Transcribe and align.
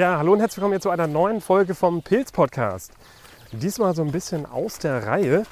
Ja, 0.00 0.16
hallo 0.16 0.32
und 0.32 0.40
herzlich 0.40 0.56
willkommen 0.56 0.72
hier 0.72 0.80
zu 0.80 0.88
einer 0.88 1.06
neuen 1.06 1.42
Folge 1.42 1.74
vom 1.74 2.00
Pilz-Podcast. 2.00 2.90
Diesmal 3.52 3.94
so 3.94 4.00
ein 4.00 4.12
bisschen 4.12 4.46
aus 4.46 4.78
der 4.78 5.06
Reihe. 5.06 5.42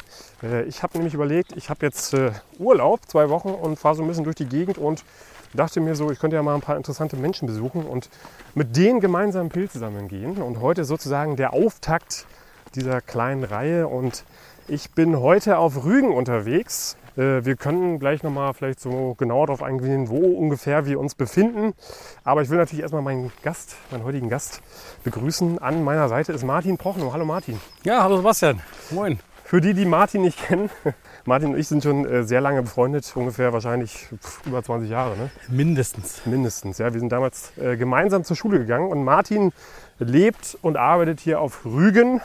Äh, 0.42 0.62
Ich 0.62 0.82
habe 0.82 0.96
nämlich 0.96 1.12
überlegt, 1.12 1.52
ich 1.54 1.68
habe 1.68 1.84
jetzt 1.84 2.14
äh, 2.14 2.30
Urlaub, 2.58 3.00
zwei 3.06 3.28
Wochen 3.28 3.50
und 3.50 3.78
fahre 3.78 3.96
so 3.96 4.02
ein 4.02 4.08
bisschen 4.08 4.24
durch 4.24 4.36
die 4.36 4.46
Gegend 4.46 4.78
und 4.78 5.04
dachte 5.52 5.82
mir 5.82 5.94
so, 5.94 6.10
ich 6.10 6.18
könnte 6.18 6.36
ja 6.36 6.42
mal 6.42 6.54
ein 6.54 6.62
paar 6.62 6.78
interessante 6.78 7.18
Menschen 7.18 7.46
besuchen 7.46 7.84
und 7.84 8.08
mit 8.54 8.74
denen 8.74 9.00
gemeinsam 9.00 9.50
Pilze 9.50 9.80
sammeln 9.80 10.08
gehen. 10.08 10.40
Und 10.40 10.62
heute 10.62 10.86
sozusagen 10.86 11.36
der 11.36 11.52
Auftakt 11.52 12.24
dieser 12.74 13.02
kleinen 13.02 13.44
Reihe 13.44 13.86
und 13.86 14.24
ich 14.66 14.92
bin 14.92 15.20
heute 15.20 15.58
auf 15.58 15.84
Rügen 15.84 16.10
unterwegs. 16.10 16.96
Äh, 17.18 17.44
Wir 17.44 17.56
können 17.56 17.98
gleich 17.98 18.22
nochmal 18.22 18.54
vielleicht 18.54 18.80
so 18.80 19.14
genauer 19.18 19.48
darauf 19.48 19.62
eingehen, 19.62 20.08
wo 20.08 20.18
ungefähr 20.18 20.86
wir 20.86 21.00
uns 21.00 21.14
befinden. 21.14 21.74
Aber 22.22 22.42
ich 22.42 22.48
will 22.48 22.58
natürlich 22.58 22.82
erstmal 22.82 23.02
meinen 23.02 23.32
Gast, 23.42 23.76
meinen 23.90 24.04
heutigen 24.04 24.28
Gast 24.28 24.62
begrüßen. 25.02 25.58
An 25.58 25.82
meiner 25.82 26.08
Seite 26.08 26.32
ist 26.32 26.44
Martin 26.44 26.78
Prochnow. 26.78 27.12
Hallo 27.12 27.24
Martin. 27.24 27.60
Ja, 27.82 28.02
hallo 28.04 28.18
Sebastian. 28.18 28.60
Moin. 28.90 29.18
Für 29.44 29.62
die, 29.62 29.72
die 29.72 29.86
Martin 29.86 30.20
nicht 30.20 30.46
kennen, 30.46 30.68
Martin 31.24 31.54
und 31.54 31.58
ich 31.58 31.68
sind 31.68 31.82
schon 31.82 32.04
äh, 32.04 32.22
sehr 32.22 32.42
lange 32.42 32.60
befreundet, 32.60 33.10
ungefähr 33.16 33.50
wahrscheinlich 33.50 34.06
über 34.44 34.62
20 34.62 34.90
Jahre, 34.90 35.16
ne? 35.16 35.30
Mindestens. 35.48 36.20
mindestens. 36.26 36.76
Ja, 36.76 36.92
wir 36.92 37.00
sind 37.00 37.10
damals 37.10 37.56
äh, 37.56 37.78
gemeinsam 37.78 38.24
zur 38.24 38.36
Schule 38.36 38.58
gegangen 38.58 38.90
und 38.90 39.04
Martin 39.04 39.52
lebt 39.98 40.58
und 40.60 40.76
arbeitet 40.76 41.20
hier 41.20 41.40
auf 41.40 41.64
Rügen. 41.64 42.20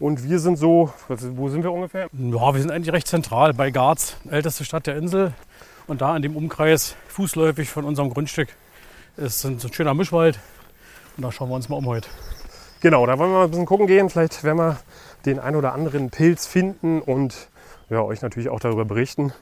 Und 0.00 0.24
wir 0.24 0.38
sind 0.38 0.56
so, 0.56 0.90
wo 1.08 1.50
sind 1.50 1.62
wir 1.62 1.70
ungefähr? 1.70 2.08
Ja, 2.14 2.54
wir 2.54 2.60
sind 2.62 2.70
eigentlich 2.70 2.94
recht 2.94 3.06
zentral 3.06 3.52
bei 3.52 3.70
Garz, 3.70 4.16
älteste 4.30 4.64
Stadt 4.64 4.86
der 4.86 4.96
Insel. 4.96 5.34
Und 5.86 6.00
da 6.00 6.16
in 6.16 6.22
dem 6.22 6.36
Umkreis, 6.36 6.96
fußläufig 7.08 7.68
von 7.68 7.84
unserem 7.84 8.08
Grundstück, 8.08 8.48
ist 9.18 9.44
ein, 9.44 9.58
so 9.58 9.68
ein 9.68 9.74
schöner 9.74 9.92
Mischwald. 9.92 10.40
Und 11.18 11.24
da 11.24 11.30
schauen 11.30 11.50
wir 11.50 11.54
uns 11.54 11.68
mal 11.68 11.76
um 11.76 11.84
heute. 11.84 12.08
Genau, 12.80 13.04
da 13.04 13.18
wollen 13.18 13.30
wir 13.30 13.38
mal 13.40 13.44
ein 13.44 13.50
bisschen 13.50 13.66
gucken 13.66 13.86
gehen. 13.86 14.08
Vielleicht 14.08 14.42
werden 14.42 14.56
wir 14.56 14.80
den 15.26 15.38
ein 15.38 15.54
oder 15.54 15.74
anderen 15.74 16.08
Pilz 16.08 16.46
finden 16.46 17.02
und 17.02 17.48
ja, 17.90 18.00
euch 18.00 18.22
natürlich 18.22 18.48
auch 18.48 18.60
darüber 18.60 18.86
berichten. 18.86 19.34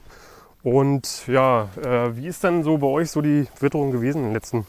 Und 0.61 1.25
ja, 1.27 1.69
äh, 1.81 2.17
wie 2.17 2.27
ist 2.27 2.43
denn 2.43 2.63
so 2.63 2.79
bei 2.79 2.87
euch 2.87 3.11
so 3.11 3.21
die 3.21 3.47
Witterung 3.61 3.91
gewesen 3.91 4.17
in 4.17 4.23
den 4.25 4.33
letzten, 4.33 4.67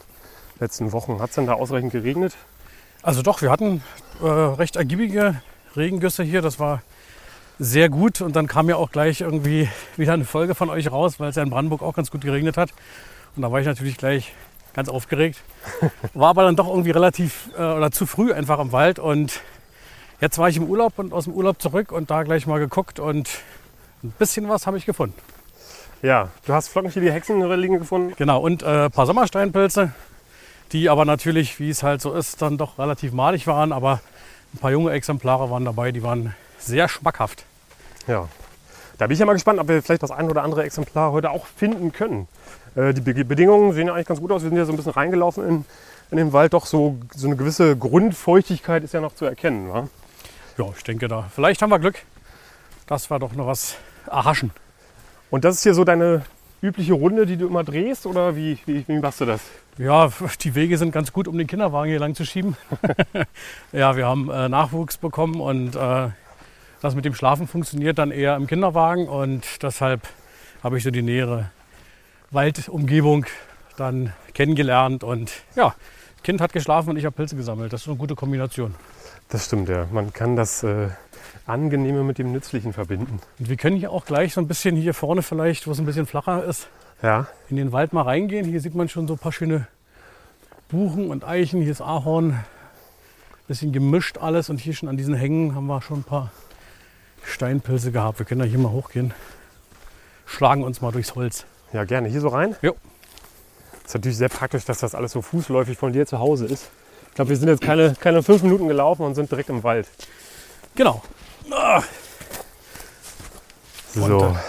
letzten 0.57 0.93
Wochen? 0.93 1.19
Hat 1.19 1.31
es 1.31 1.35
denn 1.35 1.47
da 1.47 1.53
ausreichend 1.55 1.91
geregnet? 1.91 2.37
Also 3.03 3.21
doch, 3.23 3.41
wir 3.41 3.51
hatten 3.51 3.83
äh, 4.21 4.25
recht 4.25 4.77
ergiebige 4.77 5.41
Regengüsse 5.75 6.23
hier. 6.23 6.41
Das 6.41 6.59
war 6.59 6.81
sehr 7.59 7.89
gut. 7.89 8.21
Und 8.21 8.35
dann 8.35 8.47
kam 8.47 8.69
ja 8.69 8.75
auch 8.75 8.91
gleich 8.91 9.21
irgendwie 9.21 9.69
wieder 9.97 10.13
eine 10.13 10.25
Folge 10.25 10.55
von 10.55 10.69
euch 10.69 10.91
raus, 10.91 11.19
weil 11.19 11.29
es 11.29 11.35
ja 11.35 11.43
in 11.43 11.49
Brandenburg 11.49 11.81
auch 11.81 11.93
ganz 11.93 12.11
gut 12.11 12.21
geregnet 12.21 12.57
hat. 12.57 12.71
Und 13.35 13.43
da 13.43 13.51
war 13.51 13.59
ich 13.59 13.65
natürlich 13.67 13.97
gleich 13.97 14.33
ganz 14.73 14.89
aufgeregt. 14.89 15.41
War 16.13 16.29
aber 16.29 16.43
dann 16.43 16.55
doch 16.55 16.67
irgendwie 16.67 16.91
relativ 16.91 17.49
äh, 17.57 17.61
oder 17.61 17.91
zu 17.91 18.05
früh 18.05 18.31
einfach 18.31 18.59
im 18.59 18.71
Wald. 18.71 18.99
Und 18.99 19.41
jetzt 20.21 20.37
war 20.37 20.49
ich 20.49 20.57
im 20.57 20.63
Urlaub 20.63 20.97
und 20.97 21.13
aus 21.13 21.25
dem 21.25 21.33
Urlaub 21.33 21.61
zurück 21.61 21.91
und 21.91 22.09
da 22.09 22.23
gleich 22.23 22.47
mal 22.47 22.59
geguckt 22.59 22.99
und 22.99 23.29
ein 24.03 24.11
bisschen 24.17 24.47
was 24.47 24.67
habe 24.67 24.77
ich 24.77 24.85
gefunden. 24.85 25.15
Ja, 26.01 26.29
du 26.45 26.53
hast 26.53 26.69
flockenschädige 26.69 27.11
Hexenringe 27.11 27.79
gefunden. 27.79 28.13
Genau, 28.17 28.39
und 28.41 28.63
äh, 28.63 28.85
ein 28.85 28.91
paar 28.91 29.05
Sommersteinpilze, 29.05 29.93
die 30.71 30.89
aber 30.89 31.05
natürlich, 31.05 31.59
wie 31.59 31.69
es 31.69 31.83
halt 31.83 32.01
so 32.01 32.13
ist, 32.13 32.41
dann 32.41 32.57
doch 32.57 32.79
relativ 32.79 33.11
madig 33.11 33.45
waren. 33.45 33.71
Aber 33.71 34.01
ein 34.53 34.57
paar 34.59 34.71
junge 34.71 34.91
Exemplare 34.91 35.49
waren 35.49 35.65
dabei, 35.65 35.91
die 35.91 36.03
waren 36.03 36.35
sehr 36.57 36.87
schmackhaft. 36.87 37.45
Ja, 38.07 38.27
da 38.97 39.07
bin 39.07 39.13
ich 39.13 39.19
ja 39.19 39.25
mal 39.25 39.33
gespannt, 39.33 39.59
ob 39.59 39.67
wir 39.67 39.81
vielleicht 39.81 40.03
das 40.03 40.11
ein 40.11 40.29
oder 40.29 40.43
andere 40.43 40.63
Exemplar 40.63 41.11
heute 41.11 41.31
auch 41.31 41.45
finden 41.45 41.91
können. 41.91 42.27
Äh, 42.75 42.93
die 42.93 43.01
Be 43.01 43.25
Bedingungen 43.25 43.73
sehen 43.73 43.87
ja 43.87 43.93
eigentlich 43.93 44.07
ganz 44.07 44.19
gut 44.19 44.31
aus. 44.31 44.43
Wir 44.43 44.49
sind 44.49 44.57
ja 44.57 44.65
so 44.65 44.73
ein 44.73 44.75
bisschen 44.75 44.91
reingelaufen 44.91 45.47
in, 45.47 45.65
in 46.11 46.17
den 46.17 46.33
Wald. 46.33 46.53
Doch 46.53 46.65
so, 46.65 46.97
so 47.15 47.27
eine 47.27 47.35
gewisse 47.35 47.75
Grundfeuchtigkeit 47.75 48.83
ist 48.83 48.93
ja 48.93 49.01
noch 49.01 49.15
zu 49.15 49.25
erkennen. 49.25 49.73
Wa? 49.73 49.87
Ja, 50.57 50.65
ich 50.77 50.83
denke 50.83 51.07
da. 51.07 51.29
Vielleicht 51.33 51.61
haben 51.61 51.71
wir 51.71 51.79
Glück, 51.79 51.95
dass 52.85 53.09
wir 53.09 53.19
doch 53.19 53.33
noch 53.33 53.47
was 53.47 53.75
erhaschen. 54.05 54.51
Und 55.29 55.45
das 55.45 55.55
ist 55.55 55.63
hier 55.63 55.73
so 55.73 55.83
deine 55.83 56.23
übliche 56.61 56.93
Runde, 56.93 57.25
die 57.25 57.37
du 57.37 57.47
immer 57.47 57.63
drehst? 57.63 58.05
Oder 58.05 58.35
wie, 58.35 58.57
wie, 58.65 58.83
wie 58.87 58.99
machst 58.99 59.21
du 59.21 59.25
das? 59.25 59.41
Ja, 59.77 60.09
die 60.41 60.55
Wege 60.55 60.77
sind 60.77 60.91
ganz 60.91 61.11
gut, 61.11 61.27
um 61.27 61.37
den 61.37 61.47
Kinderwagen 61.47 61.89
hier 61.89 61.99
lang 61.99 62.15
zu 62.15 62.25
schieben. 62.25 62.55
ja, 63.71 63.95
wir 63.95 64.07
haben 64.07 64.29
äh, 64.29 64.49
Nachwuchs 64.49 64.97
bekommen 64.97 65.39
und 65.39 65.75
äh, 65.75 66.09
das 66.81 66.95
mit 66.95 67.05
dem 67.05 67.13
Schlafen 67.13 67.47
funktioniert 67.47 67.97
dann 67.97 68.11
eher 68.11 68.35
im 68.35 68.47
Kinderwagen 68.47 69.07
und 69.07 69.43
deshalb 69.61 70.07
habe 70.63 70.77
ich 70.77 70.83
so 70.83 70.91
die 70.91 71.01
nähere 71.01 71.51
Waldumgebung 72.31 73.25
dann 73.77 74.13
kennengelernt 74.33 75.03
und 75.03 75.31
ja, 75.55 75.75
das 76.15 76.23
Kind 76.23 76.41
hat 76.41 76.53
geschlafen 76.53 76.91
und 76.91 76.97
ich 76.97 77.05
habe 77.05 77.15
Pilze 77.15 77.35
gesammelt. 77.35 77.73
Das 77.73 77.81
ist 77.81 77.87
eine 77.87 77.97
gute 77.97 78.15
Kombination. 78.15 78.75
Das 79.31 79.45
stimmt, 79.45 79.69
ja. 79.69 79.87
Man 79.91 80.11
kann 80.11 80.35
das 80.35 80.61
äh, 80.61 80.89
Angenehme 81.45 82.03
mit 82.03 82.17
dem 82.17 82.33
Nützlichen 82.33 82.73
verbinden. 82.73 83.21
Und 83.39 83.49
wir 83.49 83.55
können 83.55 83.77
hier 83.77 83.91
auch 83.91 84.05
gleich 84.05 84.33
so 84.33 84.41
ein 84.41 84.47
bisschen 84.47 84.75
hier 84.75 84.93
vorne 84.93 85.21
vielleicht, 85.23 85.67
wo 85.67 85.71
es 85.71 85.79
ein 85.79 85.85
bisschen 85.85 86.05
flacher 86.05 86.43
ist, 86.43 86.67
Ja, 87.01 87.27
in 87.49 87.55
den 87.55 87.71
Wald 87.71 87.93
mal 87.93 88.01
reingehen. 88.01 88.45
Hier 88.45 88.59
sieht 88.59 88.75
man 88.75 88.89
schon 88.89 89.07
so 89.07 89.13
ein 89.13 89.19
paar 89.19 89.31
schöne 89.31 89.67
Buchen 90.67 91.09
und 91.09 91.23
Eichen. 91.23 91.61
Hier 91.61 91.71
ist 91.71 91.81
Ahorn. 91.81 92.43
Bisschen 93.47 93.71
gemischt 93.71 94.17
alles. 94.17 94.49
Und 94.49 94.59
hier 94.59 94.73
schon 94.73 94.89
an 94.89 94.97
diesen 94.97 95.13
Hängen 95.13 95.55
haben 95.55 95.67
wir 95.67 95.81
schon 95.81 95.99
ein 95.99 96.03
paar 96.03 96.29
Steinpilze 97.23 97.93
gehabt. 97.93 98.19
Wir 98.19 98.25
können 98.25 98.41
da 98.41 98.45
hier 98.45 98.59
mal 98.59 98.71
hochgehen. 98.71 99.13
Schlagen 100.25 100.63
uns 100.65 100.81
mal 100.81 100.91
durchs 100.91 101.15
Holz. 101.15 101.45
ja, 101.71 101.85
gerne. 101.85 102.09
Hier 102.09 102.19
so 102.19 102.27
rein? 102.27 102.57
Jo. 102.61 102.75
Ist 103.85 103.93
natürlich 103.93 104.17
sehr 104.17 104.29
praktisch, 104.29 104.65
dass 104.65 104.79
das 104.79 104.93
alles 104.93 105.13
so 105.13 105.21
fußläufig 105.21 105.77
von 105.77 105.93
dir 105.93 106.05
zu 106.05 106.19
Hause 106.19 106.45
ist. 106.47 106.69
Ich 107.11 107.15
glaube, 107.15 107.29
wir 107.29 107.37
sind 107.37 107.49
jetzt 107.49 107.61
keine, 107.61 107.93
keine 107.95 108.23
fünf 108.23 108.41
Minuten 108.41 108.67
gelaufen 108.67 109.03
und 109.05 109.15
sind 109.15 109.29
direkt 109.29 109.49
im 109.49 109.63
Wald. 109.63 109.87
Genau. 110.75 111.01
Ah, 111.51 111.83
So. 113.93 114.03
Und, 114.03 114.35
äh, 114.35 114.39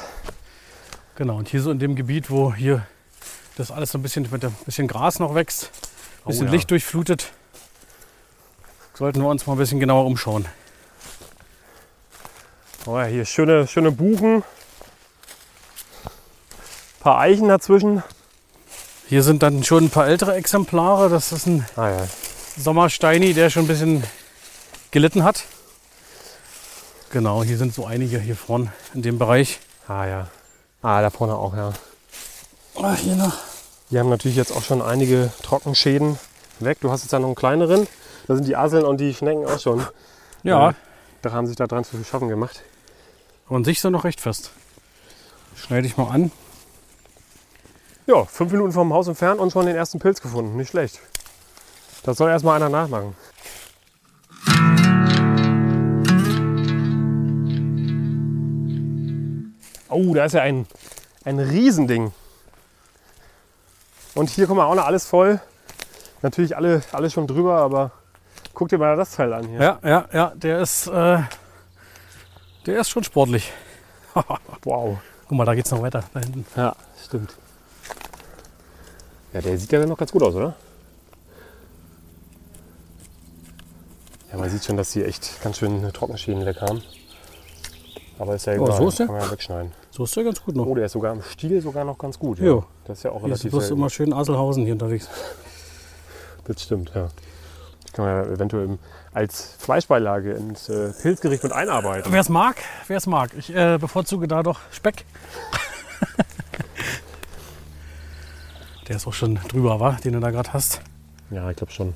Genau. 1.16 1.36
Und 1.36 1.48
hier 1.48 1.60
so 1.60 1.70
in 1.70 1.78
dem 1.78 1.94
Gebiet, 1.96 2.30
wo 2.30 2.54
hier 2.54 2.86
das 3.56 3.70
alles 3.70 3.90
so 3.92 3.98
ein 3.98 4.02
bisschen 4.02 4.26
mit 4.30 4.44
ein 4.44 4.54
bisschen 4.64 4.88
Gras 4.88 5.18
noch 5.18 5.34
wächst, 5.34 5.70
ein 6.24 6.28
bisschen 6.28 6.46
Oh 6.46 6.50
ja. 6.50 6.52
Licht 6.52 6.70
durchflutet, 6.70 7.32
sollten 8.94 9.20
wir 9.20 9.28
uns 9.28 9.46
mal 9.46 9.54
ein 9.54 9.58
bisschen 9.58 9.78
genauer 9.80 10.06
umschauen. 10.06 10.46
Oh 12.86 12.98
ja, 12.98 13.04
hier 13.04 13.24
schöne, 13.24 13.66
schöne 13.66 13.90
Buchen. 13.92 14.36
Ein 14.36 14.42
paar 17.00 17.18
Eichen 17.18 17.48
dazwischen. 17.48 18.02
Hier 19.08 19.22
sind 19.22 19.42
dann 19.42 19.62
schon 19.64 19.84
ein 19.84 19.90
paar 19.90 20.06
ältere 20.06 20.34
Exemplare. 20.34 21.08
Das 21.10 21.32
ist 21.32 21.46
ein 21.46 21.66
Ah 21.76 21.90
ja. 21.90 22.06
Sommersteini, 22.56 23.34
der 23.34 23.50
schon 23.50 23.64
ein 23.64 23.68
bisschen 23.68 24.04
gelitten 24.90 25.24
hat. 25.24 25.44
Genau, 27.10 27.42
hier 27.42 27.58
sind 27.58 27.74
so 27.74 27.84
einige 27.86 28.18
hier 28.18 28.36
vorne 28.36 28.72
in 28.94 29.02
dem 29.02 29.18
Bereich. 29.18 29.60
Ah 29.88 30.06
ja. 30.06 30.28
Ah, 30.82 31.00
da 31.02 31.10
vorne 31.10 31.34
auch, 31.36 31.54
ja. 31.56 31.72
Ah, 32.76 32.94
hier 32.94 33.14
noch. 33.16 33.34
Die 33.90 33.98
haben 33.98 34.08
natürlich 34.08 34.36
jetzt 34.36 34.52
auch 34.52 34.62
schon 34.62 34.80
einige 34.80 35.30
Trockenschäden 35.42 36.18
weg. 36.60 36.78
Du 36.80 36.90
hast 36.90 37.02
jetzt 37.02 37.12
da 37.12 37.18
noch 37.18 37.26
einen 37.28 37.34
kleineren. 37.34 37.86
Da 38.26 38.34
sind 38.34 38.46
die 38.46 38.56
Asseln 38.56 38.84
und 38.84 38.98
die 38.98 39.12
Schnecken 39.14 39.44
auch 39.46 39.60
schon. 39.60 39.84
Ja, 40.42 40.70
Äh, 40.70 40.74
Da 41.22 41.32
haben 41.32 41.46
sich 41.46 41.56
da 41.56 41.66
dran 41.66 41.84
zu 41.84 42.02
schaffen 42.04 42.28
gemacht. 42.28 42.62
an 43.48 43.64
sich 43.64 43.84
er 43.84 43.90
noch 43.90 44.04
recht 44.04 44.20
fest. 44.20 44.50
Schneide 45.54 45.86
ich 45.86 45.96
mal 45.98 46.08
an. 46.10 46.32
Ja, 48.06 48.24
fünf 48.24 48.50
Minuten 48.50 48.72
vom 48.72 48.92
Haus 48.92 49.06
entfernt 49.06 49.38
und 49.40 49.52
schon 49.52 49.66
den 49.66 49.76
ersten 49.76 49.98
Pilz 49.98 50.20
gefunden. 50.20 50.56
Nicht 50.56 50.70
schlecht. 50.70 50.98
Das 52.02 52.16
soll 52.16 52.30
erstmal 52.30 52.56
einer 52.56 52.68
nachmachen. 52.68 53.14
Oh, 59.88 60.14
da 60.14 60.24
ist 60.24 60.32
ja 60.32 60.42
ein, 60.42 60.66
ein 61.24 61.38
Riesending. 61.38 62.12
Und 64.14 64.30
hier, 64.30 64.46
guck 64.46 64.56
mal, 64.56 64.64
auch 64.64 64.74
noch 64.74 64.86
alles 64.86 65.06
voll. 65.06 65.40
Natürlich 66.22 66.56
alle, 66.56 66.82
alle 66.92 67.10
schon 67.10 67.26
drüber, 67.26 67.58
aber 67.58 67.92
guck 68.54 68.68
dir 68.68 68.78
mal 68.78 68.96
das 68.96 69.12
Teil 69.12 69.32
an 69.32 69.46
hier. 69.48 69.60
Ja, 69.60 69.78
ja, 69.82 70.08
ja, 70.12 70.32
der 70.34 70.60
ist, 70.60 70.86
äh, 70.86 71.18
der 72.66 72.80
ist 72.80 72.90
schon 72.90 73.04
sportlich. 73.04 73.52
Wow. 74.64 74.98
Guck 75.26 75.38
mal, 75.38 75.44
da 75.46 75.54
geht's 75.54 75.70
noch 75.70 75.80
weiter. 75.82 76.04
Da 76.12 76.20
hinten. 76.20 76.44
Ja, 76.54 76.76
stimmt. 77.02 77.34
Ja, 79.32 79.40
der 79.40 79.58
sieht 79.58 79.72
ja 79.72 79.84
noch 79.86 79.96
ganz 79.96 80.12
gut 80.12 80.22
aus, 80.22 80.34
oder? 80.34 80.54
Ja, 84.32 84.38
man 84.38 84.50
sieht 84.50 84.64
schon, 84.64 84.76
dass 84.76 84.92
die 84.92 85.04
echt 85.04 85.42
ganz 85.42 85.58
schön 85.58 85.92
Trockenschäden 85.92 86.44
weg 86.46 86.60
haben. 86.60 86.82
Aber 88.18 88.34
ist 88.34 88.46
ja 88.46 88.54
Oh, 88.54 88.64
egal, 88.64 88.76
so 88.78 88.88
ist 88.88 88.98
der? 88.98 89.06
kann 89.06 89.16
man 89.16 89.24
ja 89.24 89.30
wegschneiden. 89.30 89.72
So 89.90 90.04
ist 90.04 90.16
der 90.16 90.24
ganz 90.24 90.42
gut 90.42 90.56
noch. 90.56 90.66
Oh, 90.66 90.74
der 90.74 90.86
ist 90.86 90.92
sogar 90.92 91.12
am 91.12 91.22
Stiel 91.22 91.60
sogar 91.60 91.84
noch 91.84 91.98
ganz 91.98 92.18
gut. 92.18 92.38
Ja. 92.38 92.46
Jo. 92.46 92.64
Das 92.84 92.98
ist 92.98 93.04
ja 93.04 93.10
auch 93.10 93.18
Hier 93.20 93.26
relativ 93.26 93.50
bloß 93.50 93.64
selten. 93.64 93.78
immer 93.78 93.90
schön 93.90 94.12
Aselhausen 94.12 94.64
hier 94.64 94.72
unterwegs. 94.74 95.08
Das 96.44 96.60
stimmt, 96.60 96.90
ja. 96.92 97.06
Das 97.84 97.92
kann 97.92 98.04
man 98.04 98.16
ja 98.16 98.24
eventuell 98.32 98.64
im- 98.64 98.78
als 99.12 99.54
Fleischbeilage 99.60 100.32
ins 100.32 100.68
äh, 100.68 100.90
Pilzgericht 101.02 101.44
mit 101.44 101.52
einarbeiten. 101.52 102.10
Wer 102.12 102.20
es 102.20 102.28
mag, 102.28 102.56
wer 102.88 102.96
es 102.96 103.06
mag. 103.06 103.30
Ich 103.38 103.54
äh, 103.54 103.78
bevorzuge 103.78 104.26
da 104.26 104.42
doch 104.42 104.58
Speck. 104.72 105.04
Der 108.88 108.96
ist 108.96 109.06
auch 109.06 109.12
schon 109.12 109.36
drüber, 109.48 109.78
war, 109.78 109.98
den 110.04 110.14
du 110.14 110.20
da 110.20 110.32
gerade 110.32 110.52
hast. 110.52 110.80
Ja, 111.30 111.48
ich 111.48 111.56
glaube 111.56 111.70
schon. 111.72 111.94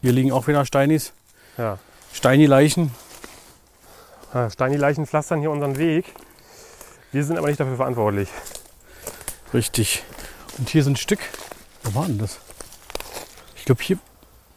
Hier 0.00 0.12
liegen 0.12 0.32
auch 0.32 0.46
wieder 0.46 0.64
Steinis. 0.64 1.12
Ja. 1.56 1.78
Steini-Leichen. 2.12 2.92
Ah, 4.32 4.48
Steini-Leichen 4.48 5.06
pflastern 5.06 5.40
hier 5.40 5.50
unseren 5.50 5.76
Weg. 5.76 6.14
Wir 7.12 7.24
sind 7.24 7.38
aber 7.38 7.48
nicht 7.48 7.58
dafür 7.58 7.76
verantwortlich. 7.76 8.28
Richtig. 9.52 10.04
Und 10.58 10.68
hier 10.68 10.84
sind 10.84 10.92
ein 10.94 10.96
Stück. 10.96 11.20
Wo 11.82 11.94
war 11.94 12.06
denn 12.06 12.18
das? 12.18 12.38
Ich 13.56 13.64
glaube 13.64 13.82
hier, 13.82 13.98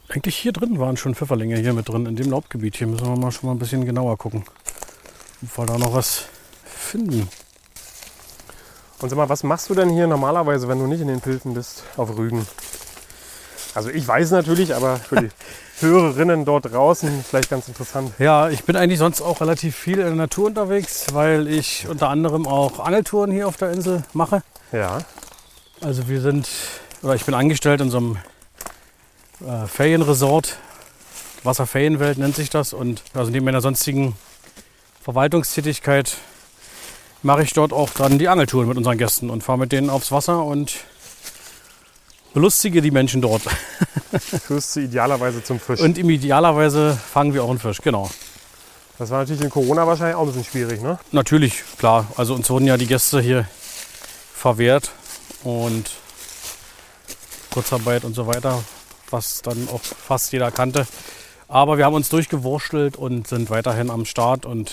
eigentlich 0.08 0.36
hier 0.36 0.52
drin 0.52 0.78
waren 0.78 0.96
schon 0.96 1.14
Pfifferlinge 1.14 1.56
hier 1.56 1.72
mit 1.72 1.88
drin, 1.88 2.06
in 2.06 2.16
dem 2.16 2.30
Laubgebiet. 2.30 2.76
Hier 2.76 2.86
müssen 2.86 3.06
wir 3.06 3.16
mal 3.16 3.32
schon 3.32 3.48
mal 3.48 3.54
ein 3.54 3.58
bisschen 3.58 3.84
genauer 3.84 4.18
gucken. 4.18 4.44
Ob 5.42 5.58
wir 5.58 5.66
da 5.66 5.78
noch 5.78 5.94
was 5.94 6.26
finden. 6.64 7.28
Und 9.00 9.08
sag 9.08 9.16
mal, 9.16 9.28
was 9.28 9.42
machst 9.42 9.68
du 9.70 9.74
denn 9.74 9.90
hier 9.90 10.06
normalerweise, 10.06 10.68
wenn 10.68 10.78
du 10.78 10.86
nicht 10.86 11.00
in 11.00 11.08
den 11.08 11.20
Pilzen 11.20 11.54
bist, 11.54 11.82
auf 11.96 12.16
Rügen? 12.16 12.46
Also 13.74 13.88
ich 13.90 14.06
weiß 14.06 14.30
natürlich, 14.32 14.74
aber 14.74 14.96
für 14.96 15.16
die 15.16 15.28
Hörerinnen 15.80 16.44
dort 16.44 16.72
draußen 16.72 17.24
vielleicht 17.28 17.50
ganz 17.50 17.68
interessant. 17.68 18.12
Ja, 18.18 18.48
ich 18.48 18.64
bin 18.64 18.76
eigentlich 18.76 18.98
sonst 18.98 19.20
auch 19.20 19.40
relativ 19.40 19.74
viel 19.76 19.98
in 19.98 20.04
der 20.04 20.14
Natur 20.14 20.46
unterwegs, 20.46 21.06
weil 21.12 21.48
ich 21.48 21.86
unter 21.88 22.08
anderem 22.08 22.46
auch 22.46 22.78
Angeltouren 22.80 23.32
hier 23.32 23.48
auf 23.48 23.56
der 23.56 23.72
Insel 23.72 24.04
mache. 24.12 24.42
Ja, 24.72 25.00
Also 25.80 26.08
wir 26.08 26.20
sind, 26.20 26.48
oder 27.02 27.14
ich 27.14 27.24
bin 27.24 27.34
angestellt 27.34 27.80
in 27.80 27.90
so 27.90 27.98
einem 27.98 28.18
äh, 29.40 29.66
Ferienresort. 29.66 30.56
Wasserferienwelt 31.44 32.18
nennt 32.18 32.36
sich 32.36 32.50
das. 32.50 32.72
Und 32.72 33.02
also 33.14 33.30
neben 33.30 33.44
meiner 33.44 33.60
sonstigen 33.60 34.14
Verwaltungstätigkeit 35.02 36.16
mache 37.22 37.42
ich 37.42 37.52
dort 37.52 37.72
auch 37.72 37.90
dann 37.90 38.18
die 38.18 38.28
Angeltouren 38.28 38.68
mit 38.68 38.76
unseren 38.76 38.98
Gästen 38.98 39.30
und 39.30 39.42
fahre 39.42 39.58
mit 39.58 39.72
denen 39.72 39.90
aufs 39.90 40.12
Wasser 40.12 40.44
und 40.44 40.76
belustige 42.34 42.80
die 42.82 42.90
Menschen 42.90 43.20
dort. 43.20 43.42
führst 44.46 44.76
du 44.76 44.80
idealerweise 44.80 45.42
zum 45.42 45.60
Fisch. 45.60 45.80
Und 45.80 45.98
im 45.98 46.10
idealerweise 46.10 46.98
fangen 47.12 47.34
wir 47.34 47.44
auch 47.44 47.50
einen 47.50 47.58
Fisch, 47.58 47.80
genau. 47.80 48.10
das 48.98 49.10
war 49.10 49.20
natürlich 49.20 49.42
in 49.42 49.50
Corona 49.50 49.86
wahrscheinlich 49.86 50.16
auch 50.16 50.22
ein 50.22 50.26
bisschen 50.26 50.44
schwierig, 50.44 50.82
ne? 50.82 50.98
Natürlich, 51.12 51.62
klar. 51.78 52.06
Also 52.16 52.34
uns 52.34 52.48
wurden 52.50 52.66
ja 52.66 52.76
die 52.76 52.86
Gäste 52.86 53.20
hier 53.20 53.46
verwehrt 54.34 54.90
und 55.44 55.90
Kurzarbeit 57.52 58.04
und 58.04 58.14
so 58.14 58.26
weiter, 58.26 58.62
was 59.10 59.42
dann 59.42 59.68
auch 59.72 59.80
fast 59.82 60.32
jeder 60.32 60.50
kannte. 60.50 60.86
Aber 61.48 61.76
wir 61.76 61.84
haben 61.84 61.94
uns 61.94 62.08
durchgewurschtelt 62.08 62.96
und 62.96 63.28
sind 63.28 63.50
weiterhin 63.50 63.90
am 63.90 64.06
Start 64.06 64.46
und 64.46 64.72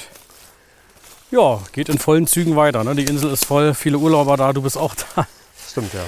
ja, 1.32 1.60
geht 1.74 1.90
in 1.90 2.00
vollen 2.00 2.26
Zügen 2.26 2.56
weiter. 2.56 2.84
Ne? 2.84 2.96
Die 2.96 3.04
Insel 3.04 3.32
ist 3.32 3.46
voll, 3.46 3.74
viele 3.74 3.98
Urlauber 3.98 4.38
da, 4.38 4.54
du 4.54 4.62
bist 4.62 4.78
auch 4.78 4.96
da. 4.96 5.28
Stimmt, 5.70 5.94
ja. 5.94 6.02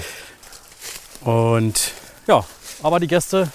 Und 1.22 1.92
ja, 2.28 2.44
aber 2.84 3.00
die 3.00 3.08
Gäste 3.08 3.52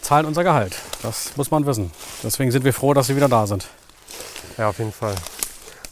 zahlen 0.00 0.26
unser 0.26 0.44
Gehalt. 0.44 0.76
Das 1.02 1.36
muss 1.36 1.50
man 1.50 1.66
wissen. 1.66 1.90
Deswegen 2.22 2.50
sind 2.50 2.64
wir 2.64 2.72
froh, 2.72 2.94
dass 2.94 3.08
sie 3.08 3.16
wieder 3.16 3.28
da 3.28 3.46
sind. 3.46 3.68
Ja, 4.58 4.68
auf 4.68 4.78
jeden 4.78 4.92
Fall. 4.92 5.14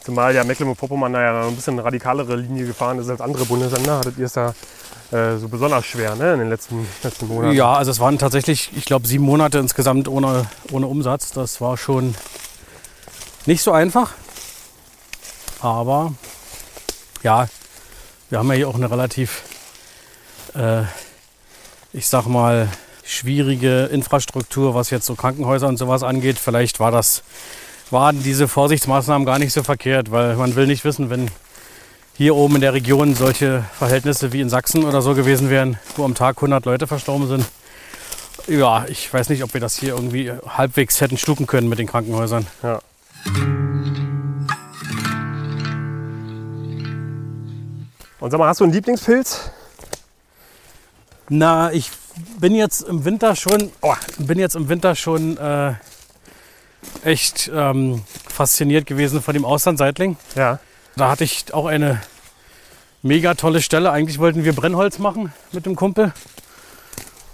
Zumal 0.05 0.35
ja 0.35 0.45
Mecklenburg-Vorpommern 0.45 1.13
da 1.13 1.23
ja 1.23 1.41
noch 1.41 1.49
ein 1.49 1.57
bisschen 1.57 1.79
radikalere 1.79 2.37
Linie 2.37 2.67
gefahren 2.67 2.99
ist 2.99 3.09
als 3.09 3.21
andere 3.21 3.47
Bundesländer, 3.47 3.99
hattet 3.99 4.19
ihr 4.19 4.27
es 4.27 4.35
da 4.35 4.55
äh, 5.13 5.37
so 5.39 5.49
besonders 5.49 5.87
schwer 5.87 6.15
ne? 6.17 6.35
in 6.35 6.41
den 6.41 6.51
letzten, 6.51 6.87
letzten 7.03 7.29
Monaten. 7.29 7.55
Ja, 7.55 7.73
also 7.75 7.91
es 7.91 8.01
waren 8.01 8.19
tatsächlich, 8.19 8.71
ich 8.77 8.85
glaube, 8.85 9.07
sieben 9.07 9.25
Monate 9.25 9.59
insgesamt 9.59 10.09
ohne, 10.09 10.47
ohne 10.73 10.87
Umsatz. 10.87 11.31
Das 11.33 11.61
war 11.61 11.77
schon 11.77 12.15
nicht 13.47 13.63
so 13.63 13.73
einfach. 13.73 14.13
Aber 15.61 16.15
ja, 17.23 17.49
wir 18.29 18.39
haben 18.39 18.49
ja 18.49 18.55
hier 18.55 18.69
auch 18.69 18.75
eine 18.75 18.91
relativ, 18.91 19.43
äh, 20.55 20.83
ich 21.93 22.07
sag 22.07 22.27
mal, 22.27 22.69
schwierige 23.05 23.85
Infrastruktur, 23.85 24.75
was 24.75 24.91
jetzt 24.91 25.07
so 25.07 25.15
Krankenhäuser 25.15 25.69
und 25.69 25.77
sowas 25.77 26.03
angeht. 26.03 26.39
Vielleicht 26.39 26.81
war 26.81 26.91
das, 26.91 27.23
waren 27.91 28.23
diese 28.23 28.49
Vorsichtsmaßnahmen 28.49 29.27
gar 29.27 29.39
nicht 29.39 29.53
so 29.53 29.63
verkehrt, 29.63 30.11
weil 30.11 30.37
man 30.37 30.57
will 30.57 30.67
nicht 30.67 30.85
wissen, 30.85 31.11
wenn 31.11 31.31
hier 32.17 32.35
oben 32.35 32.57
in 32.57 32.61
der 32.61 32.73
Region 32.73 33.15
solche 33.15 33.65
Verhältnisse 33.79 34.33
wie 34.33 34.41
in 34.41 34.49
Sachsen 34.49 34.85
oder 34.85 35.03
so 35.03 35.15
gewesen 35.15 35.51
wären, 35.51 35.79
wo 35.97 36.05
am 36.05 36.15
Tag 36.15 36.37
100 36.37 36.65
Leute 36.65 36.87
verstorben 36.87 37.29
sind. 37.29 37.45
Ja, 38.47 38.85
ich 38.89 39.13
weiß 39.13 39.31
nicht, 39.31 39.43
ob 39.43 39.55
wir 39.55 39.61
das 39.61 39.77
hier 39.77 39.95
irgendwie 39.95 40.31
halbwegs 40.31 41.01
hätten 41.01 41.17
schlucken 41.17 41.47
können 41.47 41.69
mit 41.69 41.79
den 41.79 41.87
Krankenhäusern. 41.87 42.47
Ja. 42.63 42.81
Und 48.21 48.31
sag 48.31 48.39
mal, 48.39 48.49
hast 48.49 48.61
du 48.61 48.65
einen 48.65 48.73
Lieblingspilz? 48.73 49.51
Na, 51.29 51.73
ich 51.73 51.91
bin 52.39 52.55
jetzt 52.55 52.83
im 52.83 53.05
Winter 53.05 53.35
schon, 53.35 53.71
oh, 53.81 53.95
bin 54.19 54.39
jetzt 54.39 54.57
im 54.57 54.69
Winter 54.69 54.95
schon 54.95 55.37
äh, 55.39 55.75
echt 57.03 57.51
ähm, 57.55 58.03
fasziniert 58.29 58.87
gewesen 58.87 59.23
von 59.23 59.35
dem 59.35 59.45
Austernseitling. 59.45 60.17
Ja. 60.35 60.59
Da 60.97 61.11
hatte 61.11 61.25
ich 61.25 61.53
auch 61.53 61.67
eine 61.67 62.01
mega 63.03 63.35
tolle 63.35 63.63
Stelle. 63.63 63.91
Eigentlich 63.91 64.19
wollten 64.19 64.45
wir 64.45 64.53
Brennholz 64.53 64.99
machen 64.99 65.33
mit 65.53 65.67
dem 65.67 65.77
Kumpel. 65.77 66.13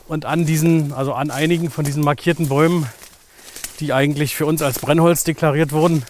Und 0.06 0.24
an 0.24 0.46
diesen, 0.46 0.92
also 0.92 1.14
an 1.14 1.30
einigen 1.30 1.70
von 1.70 1.84
diesen 1.84 2.02
markierten 2.02 2.48
Bäumen, 2.48 2.86
die 3.80 3.92
eigentlich 3.92 4.34
für 4.34 4.46
uns 4.46 4.62
als 4.62 4.78
Brennholz 4.78 5.24
deklariert 5.24 5.72
wurden, 5.72 6.04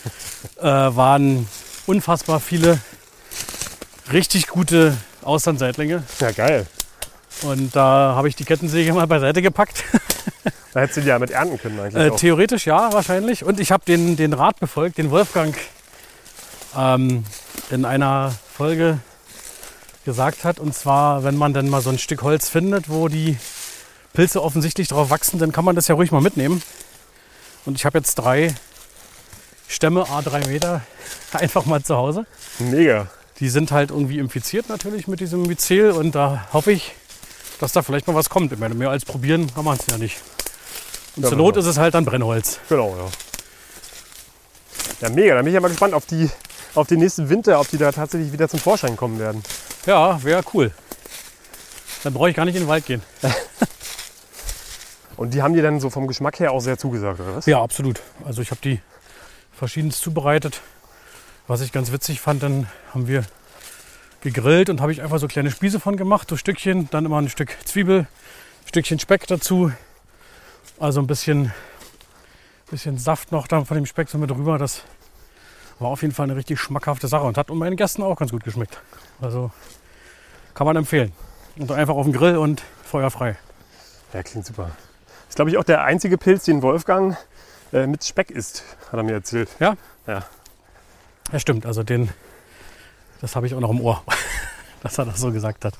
äh, 0.60 0.64
waren 0.64 1.48
unfassbar 1.86 2.40
viele 2.40 2.78
richtig 4.12 4.48
gute 4.48 4.96
Austernseitlinge. 5.22 6.02
Ja, 6.20 6.30
geil. 6.32 6.66
Und 7.42 7.74
da 7.74 8.14
habe 8.16 8.28
ich 8.28 8.36
die 8.36 8.44
Kettensäge 8.44 8.92
mal 8.92 9.06
beiseite 9.06 9.42
gepackt. 9.42 9.84
Da 10.74 10.80
hättest 10.80 10.98
du 10.98 11.00
die 11.00 11.08
ja 11.08 11.18
mit 11.18 11.30
ernten 11.30 11.58
können 11.58 11.80
eigentlich. 11.80 12.12
Äh, 12.12 12.14
theoretisch 12.14 12.66
ja, 12.66 12.92
wahrscheinlich. 12.92 13.42
Und 13.42 13.58
ich 13.58 13.72
habe 13.72 13.84
den, 13.86 14.16
den 14.16 14.34
Rat 14.34 14.60
befolgt, 14.60 14.98
den 14.98 15.10
Wolfgang 15.10 15.56
ähm, 16.76 17.24
in 17.70 17.86
einer 17.86 18.34
Folge 18.54 18.98
gesagt 20.04 20.44
hat. 20.44 20.60
Und 20.60 20.74
zwar, 20.74 21.24
wenn 21.24 21.36
man 21.36 21.54
dann 21.54 21.70
mal 21.70 21.80
so 21.80 21.90
ein 21.90 21.98
Stück 21.98 22.22
Holz 22.22 22.48
findet, 22.48 22.90
wo 22.90 23.08
die 23.08 23.38
Pilze 24.12 24.42
offensichtlich 24.42 24.88
drauf 24.88 25.10
wachsen, 25.10 25.38
dann 25.38 25.52
kann 25.52 25.64
man 25.64 25.74
das 25.74 25.88
ja 25.88 25.94
ruhig 25.94 26.12
mal 26.12 26.20
mitnehmen. 26.20 26.62
Und 27.64 27.76
ich 27.76 27.84
habe 27.84 27.98
jetzt 27.98 28.16
drei 28.16 28.54
Stämme, 29.68 30.04
A3 30.04 30.48
Meter, 30.48 30.82
einfach 31.32 31.66
mal 31.66 31.82
zu 31.82 31.96
Hause. 31.96 32.26
Mega. 32.58 33.08
Die 33.40 33.48
sind 33.48 33.70
halt 33.70 33.90
irgendwie 33.90 34.18
infiziert 34.18 34.68
natürlich 34.68 35.08
mit 35.08 35.20
diesem 35.20 35.42
Myzel 35.42 35.92
und 35.92 36.14
da 36.14 36.48
hoffe 36.52 36.72
ich, 36.72 36.94
dass 37.60 37.72
da 37.72 37.82
vielleicht 37.82 38.06
mal 38.06 38.14
was 38.14 38.30
kommt. 38.30 38.52
Ich 38.52 38.58
meine, 38.58 38.74
mehr 38.74 38.90
als 38.90 39.04
probieren 39.04 39.52
kann 39.54 39.64
man 39.64 39.78
es 39.78 39.86
ja 39.90 39.98
nicht. 39.98 40.20
Und 41.16 41.24
Ja, 41.24 41.28
zur 41.30 41.38
Not 41.38 41.54
genau. 41.54 41.66
ist 41.66 41.70
es 41.70 41.78
halt 41.78 41.94
dann 41.94 42.04
Brennholz. 42.04 42.58
Genau, 42.68 42.96
ja. 42.96 43.06
Ja, 45.00 45.10
mega. 45.10 45.34
Da 45.34 45.40
bin 45.42 45.48
ich 45.48 45.54
ja 45.54 45.60
mal 45.60 45.68
gespannt 45.68 45.94
auf, 45.94 46.06
die, 46.06 46.30
auf 46.74 46.86
den 46.86 46.98
nächsten 47.00 47.28
Winter, 47.28 47.60
ob 47.60 47.68
die 47.68 47.78
da 47.78 47.92
tatsächlich 47.92 48.32
wieder 48.32 48.48
zum 48.48 48.58
Vorschein 48.58 48.96
kommen 48.96 49.18
werden. 49.18 49.42
Ja, 49.86 50.22
wäre 50.22 50.42
cool. 50.54 50.72
Dann 52.04 52.12
brauche 52.12 52.30
ich 52.30 52.36
gar 52.36 52.44
nicht 52.44 52.54
in 52.54 52.62
den 52.62 52.68
Wald 52.68 52.86
gehen. 52.86 53.02
Und 55.16 55.34
die 55.34 55.42
haben 55.42 55.52
dir 55.54 55.62
dann 55.62 55.80
so 55.80 55.90
vom 55.90 56.06
Geschmack 56.06 56.38
her 56.38 56.52
auch 56.52 56.60
sehr 56.60 56.78
zugesagt, 56.78 57.18
oder 57.18 57.36
was? 57.36 57.46
Ja, 57.46 57.60
absolut. 57.60 58.00
Also 58.24 58.40
ich 58.40 58.52
habe 58.52 58.60
die 58.62 58.80
verschiedenst 59.52 60.00
zubereitet. 60.00 60.60
Was 61.48 61.60
ich 61.60 61.72
ganz 61.72 61.90
witzig 61.90 62.20
fand, 62.20 62.42
dann 62.42 62.68
haben 62.94 63.08
wir 63.08 63.24
gegrillt 64.20 64.70
und 64.70 64.80
habe 64.80 64.92
ich 64.92 65.02
einfach 65.02 65.18
so 65.18 65.28
kleine 65.28 65.50
Spieße 65.50 65.80
von 65.80 65.96
gemacht, 65.96 66.28
so 66.28 66.36
Stückchen, 66.36 66.88
dann 66.90 67.04
immer 67.04 67.18
ein 67.18 67.28
Stück 67.28 67.56
Zwiebel, 67.64 68.06
Stückchen 68.66 68.98
Speck 68.98 69.26
dazu. 69.26 69.72
Also 70.78 71.00
ein 71.00 71.06
bisschen, 71.06 71.52
bisschen 72.70 72.98
Saft 72.98 73.32
noch 73.32 73.46
dann 73.46 73.66
von 73.66 73.76
dem 73.76 73.86
Speck 73.86 74.08
so 74.08 74.18
mit 74.18 74.30
drüber. 74.30 74.58
Das 74.58 74.84
war 75.78 75.88
auf 75.88 76.02
jeden 76.02 76.14
Fall 76.14 76.24
eine 76.24 76.36
richtig 76.36 76.60
schmackhafte 76.60 77.08
Sache 77.08 77.24
und 77.24 77.36
hat 77.36 77.50
meinen 77.50 77.76
Gästen 77.76 78.02
auch 78.02 78.16
ganz 78.16 78.30
gut 78.30 78.44
geschmeckt. 78.44 78.80
Also 79.20 79.50
kann 80.54 80.66
man 80.66 80.76
empfehlen. 80.76 81.12
Und 81.56 81.70
einfach 81.72 81.94
auf 81.94 82.04
dem 82.04 82.12
Grill 82.12 82.36
und 82.36 82.62
feuerfrei. 82.84 83.36
Ja, 84.12 84.22
klingt 84.22 84.46
super. 84.46 84.70
Ist, 85.28 85.36
glaube 85.36 85.50
ich, 85.50 85.58
auch 85.58 85.64
der 85.64 85.84
einzige 85.84 86.16
Pilz, 86.16 86.44
den 86.44 86.62
Wolfgang 86.62 87.16
äh, 87.72 87.86
mit 87.86 88.04
Speck 88.04 88.30
isst, 88.30 88.64
hat 88.86 88.94
er 88.94 89.02
mir 89.02 89.12
erzählt. 89.12 89.48
Ja? 89.60 89.76
Ja. 90.06 90.24
Ja, 91.32 91.38
stimmt. 91.38 91.66
Also 91.66 91.82
den, 91.82 92.08
das 93.20 93.36
habe 93.36 93.46
ich 93.46 93.54
auch 93.54 93.60
noch 93.60 93.70
im 93.70 93.80
Ohr, 93.80 94.02
dass 94.82 94.98
er 94.98 95.04
das 95.06 95.20
so 95.20 95.30
gesagt 95.32 95.64
hat. 95.64 95.74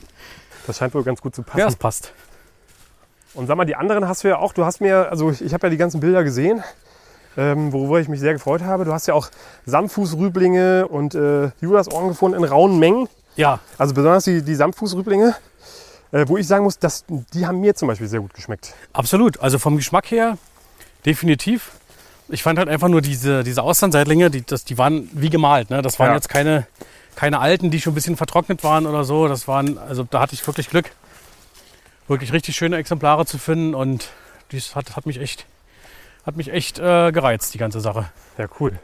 Das 0.67 0.79
scheint 0.79 0.95
wohl 0.95 1.03
ganz 1.05 1.21
gut 1.23 1.35
zu 1.35 1.43
passen. 1.43 1.59
Ja, 1.59 1.67
es 1.67 1.77
passt. 1.77 2.13
Und 3.35 3.47
sag 3.47 3.57
mal, 3.57 3.65
die 3.65 3.77
anderen 3.77 4.09
hast 4.09 4.25
du 4.25 4.29
ja 4.29 4.39
auch. 4.39 4.53
Du 4.53 4.65
hast 4.65 4.81
mir, 4.81 5.09
also 5.11 5.31
ich, 5.31 5.43
ich 5.43 5.55
habe 5.55 5.67
ja 5.67 5.71
die 5.71 5.77
ganzen 5.77 6.01
Bilder 6.01 6.25
gesehen, 6.25 6.63
ähm, 7.37 7.73
worüber 7.73 8.01
ich 8.01 8.09
mich 8.09 8.21
sehr 8.21 8.33
gefreut 8.33 8.63
habe. 8.63 8.85
Du 8.85 8.93
hast 8.93 9.07
ja 9.07 9.15
auch 9.15 9.29
Samtfußrüblinge 9.67 10.89
und 10.89 11.15
äh, 11.15 11.51
Judasоhren 11.61 12.09
gefunden 12.09 12.39
in 12.39 12.45
rauen 12.45 12.79
Mengen. 12.79 13.09
Ja, 13.37 13.61
Also 13.79 13.95
besonders 13.95 14.25
die, 14.25 14.43
die 14.43 14.55
Samtfußrüblinge, 14.55 15.37
äh, 16.11 16.25
wo 16.27 16.37
ich 16.37 16.47
sagen 16.47 16.65
muss, 16.65 16.79
dass, 16.79 17.05
die 17.33 17.47
haben 17.47 17.61
mir 17.61 17.75
zum 17.75 17.89
Beispiel 17.89 18.09
sehr 18.09 18.21
gut 18.21 18.35
geschmeckt. 18.35 18.75
absolut. 18.93 19.41
Also 19.41 19.59
vom 19.59 19.77
Geschmack 19.77 20.11
her 20.11 20.37
definitiv. 21.07 21.73
Ich 22.29 22.43
fand 22.43 22.59
halt 22.59 22.69
einfach 22.69 22.89
nur 22.89 23.01
diese, 23.01 23.45
diese 23.45 23.63
Austernseitlinge, 23.63 24.31
die, 24.31 24.45
das, 24.45 24.65
die 24.65 24.77
waren 24.77 25.09
wie 25.13 25.31
gemalt. 25.31 25.71
Ne? 25.71 25.81
Das 25.81 25.99
waren 25.99 26.09
Ja. 26.09 26.15
jetzt 26.15 26.29
keine, 26.29 26.67
keine 27.19 27.41
alten, 27.41 27.73
die 27.73 27.81
schon 27.81 27.95
ein 27.95 27.95
bisschen 27.97 28.17
vertrocknet 28.17 28.63
waren 28.63 28.87
oder 28.87 29.03
so. 29.03 29.27
Das 29.27 29.49
waren, 29.49 29.77
also 29.77 30.05
da 30.05 30.21
hatte 30.21 30.35
ich 30.35 30.47
wirklich 30.47 30.71
Glück, 30.71 30.93
wirklich 32.07 32.33
richtig 32.33 32.55
schöne 32.55 32.77
Exemplare 32.77 33.27
zu 33.27 33.39
finden. 33.39 33.75
Und 33.75 34.11
dies 34.53 34.77
hat, 34.77 34.95
hat 34.95 35.05
mich 35.05 35.21
echt, 35.21 35.45
hat 36.25 36.37
mich 36.37 36.53
echt 36.53 36.79
äh, 36.79 37.11
gereizt, 37.11 37.55
die 37.55 37.59
ganze 37.59 37.81
Sache. 37.81 38.09
Ja, 38.39 38.47
cool. 38.61 38.79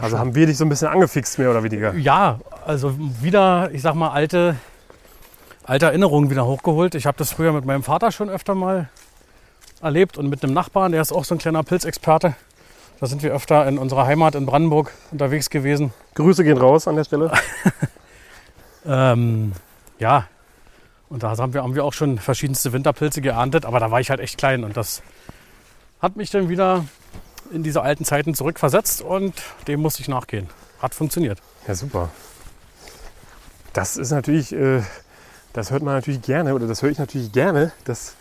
Also 0.00 0.16
haben 0.16 0.36
wir 0.36 0.46
dich 0.46 0.56
so 0.56 0.64
ein 0.64 0.68
bisschen 0.68 0.86
angefixt, 0.86 1.40
mehr 1.40 1.50
oder 1.50 1.64
weniger. 1.64 1.92
Ja, 1.94 2.38
also 2.64 2.94
wieder, 3.20 3.72
ich 3.72 3.82
sag 3.82 3.94
mal, 3.94 4.10
alte, 4.10 4.54
alte 5.64 5.86
Erinnerungen 5.86 6.30
wieder 6.30 6.46
hochgeholt. 6.46 6.94
Ich 6.94 7.06
habe 7.06 7.18
das 7.18 7.32
früher 7.32 7.52
mit 7.52 7.64
meinem 7.64 7.82
Vater 7.82 8.12
schon 8.12 8.30
öfter 8.30 8.54
mal 8.54 8.88
erlebt 9.80 10.18
und 10.18 10.28
mit 10.28 10.44
einem 10.44 10.54
Nachbarn, 10.54 10.92
der 10.92 11.02
ist 11.02 11.10
auch 11.10 11.24
so 11.24 11.34
ein 11.34 11.38
kleiner 11.38 11.64
Pilzexperte. 11.64 12.36
Da 13.02 13.08
sind 13.08 13.24
wir 13.24 13.32
öfter 13.32 13.66
in 13.66 13.78
unserer 13.78 14.06
Heimat 14.06 14.36
in 14.36 14.46
Brandenburg 14.46 14.92
unterwegs 15.10 15.50
gewesen. 15.50 15.92
Grüße 16.14 16.44
gehen 16.44 16.56
raus 16.56 16.86
an 16.86 16.94
der 16.94 17.02
Stelle. 17.02 17.32
Ähm, 18.84 19.52
ja, 20.00 20.26
und 21.08 21.22
da 21.22 21.36
haben 21.36 21.54
wir, 21.54 21.62
haben 21.62 21.76
wir 21.76 21.84
auch 21.84 21.92
schon 21.92 22.18
verschiedenste 22.18 22.72
Winterpilze 22.72 23.20
geerntet, 23.20 23.64
aber 23.64 23.78
da 23.78 23.92
war 23.92 24.00
ich 24.00 24.10
halt 24.10 24.18
echt 24.18 24.38
klein 24.38 24.64
und 24.64 24.76
das 24.76 25.02
hat 26.00 26.16
mich 26.16 26.30
dann 26.30 26.48
wieder 26.48 26.84
in 27.52 27.62
diese 27.62 27.82
alten 27.82 28.04
Zeiten 28.04 28.34
zurückversetzt 28.34 29.00
und 29.00 29.34
dem 29.68 29.80
musste 29.80 30.02
ich 30.02 30.08
nachgehen. 30.08 30.48
Hat 30.80 30.96
funktioniert. 30.96 31.38
Ja, 31.68 31.76
super. 31.76 32.10
Das 33.72 33.96
ist 33.96 34.10
natürlich, 34.10 34.52
äh, 34.52 34.82
das 35.52 35.70
hört 35.70 35.84
man 35.84 35.94
natürlich 35.94 36.22
gerne 36.22 36.52
oder 36.52 36.66
das 36.66 36.82
höre 36.82 36.90
ich 36.90 36.98
natürlich 36.98 37.30
gerne, 37.30 37.70
dass 37.84 38.16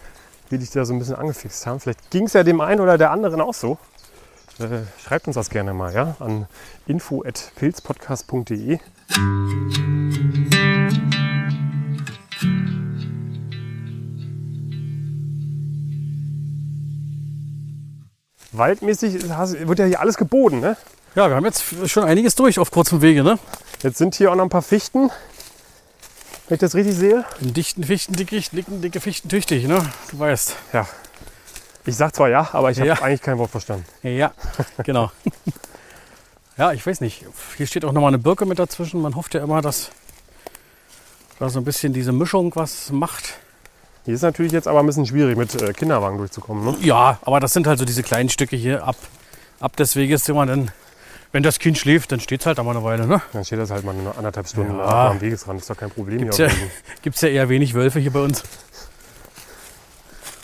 wir 0.50 0.60
dich 0.60 0.70
da 0.70 0.86
so 0.86 0.94
ein 0.94 1.00
bisschen 1.00 1.16
angefixt 1.16 1.66
haben. 1.66 1.80
Vielleicht 1.80 2.12
ging 2.12 2.26
es 2.26 2.34
ja 2.34 2.44
dem 2.44 2.62
einen 2.62 2.82
oder 2.82 3.00
der 3.00 3.10
anderen 3.10 3.42
auch 3.42 3.56
so. 3.56 3.80
Äh, 4.62 4.84
schreibt 5.04 5.28
uns 5.28 5.36
das 5.36 5.50
gerne 5.50 5.74
mal, 5.74 5.92
ja, 5.94 6.16
an 6.20 6.46
info@pilzpodcast.de. 6.86 8.80
Waldmäßig 18.52 19.28
wird 19.28 19.80
ja 19.80 19.86
hier 19.86 20.00
alles 20.00 20.18
geboten, 20.18 20.60
ne? 20.60 20.78
Ja, 21.16 21.28
wir 21.30 21.36
haben 21.36 21.46
jetzt 21.46 21.64
schon 21.90 22.04
einiges 22.04 22.36
durch 22.36 22.60
auf 22.60 22.70
kurzem 22.70 23.02
Wege, 23.02 23.24
ne? 23.24 23.40
Jetzt 23.82 23.98
sind 23.98 24.14
hier 24.14 24.32
auch 24.32 24.36
noch 24.36 24.44
ein 24.44 24.50
paar 24.50 24.62
Fichten, 24.62 25.10
wenn 26.48 26.56
ich 26.56 26.60
das 26.60 26.76
richtig 26.76 26.96
sehe. 26.96 27.26
In 27.40 27.54
dichten 27.54 27.84
Fichten, 27.84 28.14
dicken, 28.14 28.82
dicke 28.82 29.00
Fichten 29.00 29.28
tüchtig, 29.28 29.66
ne? 29.66 29.90
Du 30.12 30.20
weißt. 30.20 30.56
Ja. 30.74 30.86
Ich 31.86 31.96
sag 31.96 32.16
zwar 32.16 32.30
ja, 32.30 32.48
aber 32.54 32.72
ich 32.72 32.78
habe 32.80 32.88
Ja. 32.90 33.02
eigentlich 33.02 33.22
kein 33.22 33.38
Wort 33.38 33.50
verstanden. 33.52 33.86
Ja, 34.04 34.32
genau. 34.84 35.12
ja, 36.58 36.72
ich 36.74 36.86
weiß 36.86 37.02
nicht. 37.02 37.26
Hier 37.58 37.68
steht 37.68 37.86
auch 37.86 37.92
nochmal 37.92 38.10
eine 38.10 38.20
Birke 38.20 38.46
mit 38.46 38.60
dazwischen. 38.60 39.02
Man 39.02 39.16
hofft 39.16 39.34
ja 39.34 39.44
immer, 39.44 39.62
dass 39.62 39.90
da 41.40 41.50
so 41.50 41.60
ein 41.60 41.66
bisschen 41.66 41.92
diese 41.94 42.12
Mischung 42.12 42.52
was 42.56 42.92
macht. 42.92 43.40
Hier 44.06 44.14
ist 44.16 44.22
natürlich 44.22 44.52
jetzt 44.52 44.68
aber 44.68 44.80
ein 44.80 44.86
bisschen 44.86 45.06
schwierig, 45.06 45.38
mit 45.38 45.60
äh, 45.62 45.74
Kinderwagen 45.74 46.18
durchzukommen. 46.18 46.64
Ne? 46.66 46.76
Ja, 46.82 47.20
aber 47.24 47.40
das 47.40 47.54
sind 47.54 47.68
halt 47.68 47.80
so 47.80 47.86
diese 47.86 48.04
kleinen 48.04 48.30
Stücke 48.30 48.56
hier 48.56 48.84
ab, 48.86 48.96
ab 49.60 49.76
des 49.76 49.96
Weges, 49.96 50.24
die 50.24 50.34
man 50.34 50.48
dann, 50.48 50.72
wenn 51.32 51.44
das 51.44 51.60
Kind 51.60 51.78
schläft, 51.78 52.12
dann 52.12 52.20
steht 52.20 52.42
es 52.42 52.46
halt 52.48 52.58
da 52.58 52.64
mal 52.64 52.72
eine 52.76 52.84
Weile. 52.84 53.06
Ne? 53.08 53.22
Dann 53.34 53.46
steht 53.46 53.60
das 53.60 53.70
halt 53.72 53.84
mal 53.86 53.94
eine 53.96 54.16
anderthalb 54.16 54.48
Stunden 54.48 54.76
Ja. 54.78 55.12
am 55.12 55.22
Wegesrand. 55.22 55.60
ist 55.62 55.70
doch 55.70 55.78
kein 55.78 55.92
Problem 55.92 56.18
Gibt's 56.20 56.38
hier. 56.38 56.48
ja, 56.48 56.54
Gibt 57.04 57.16
es 57.16 57.22
ja 57.22 57.30
eher 57.30 57.50
wenig 57.50 57.74
Wölfe 57.76 58.00
hier 58.00 58.12
bei 58.12 58.22
uns. 58.22 58.44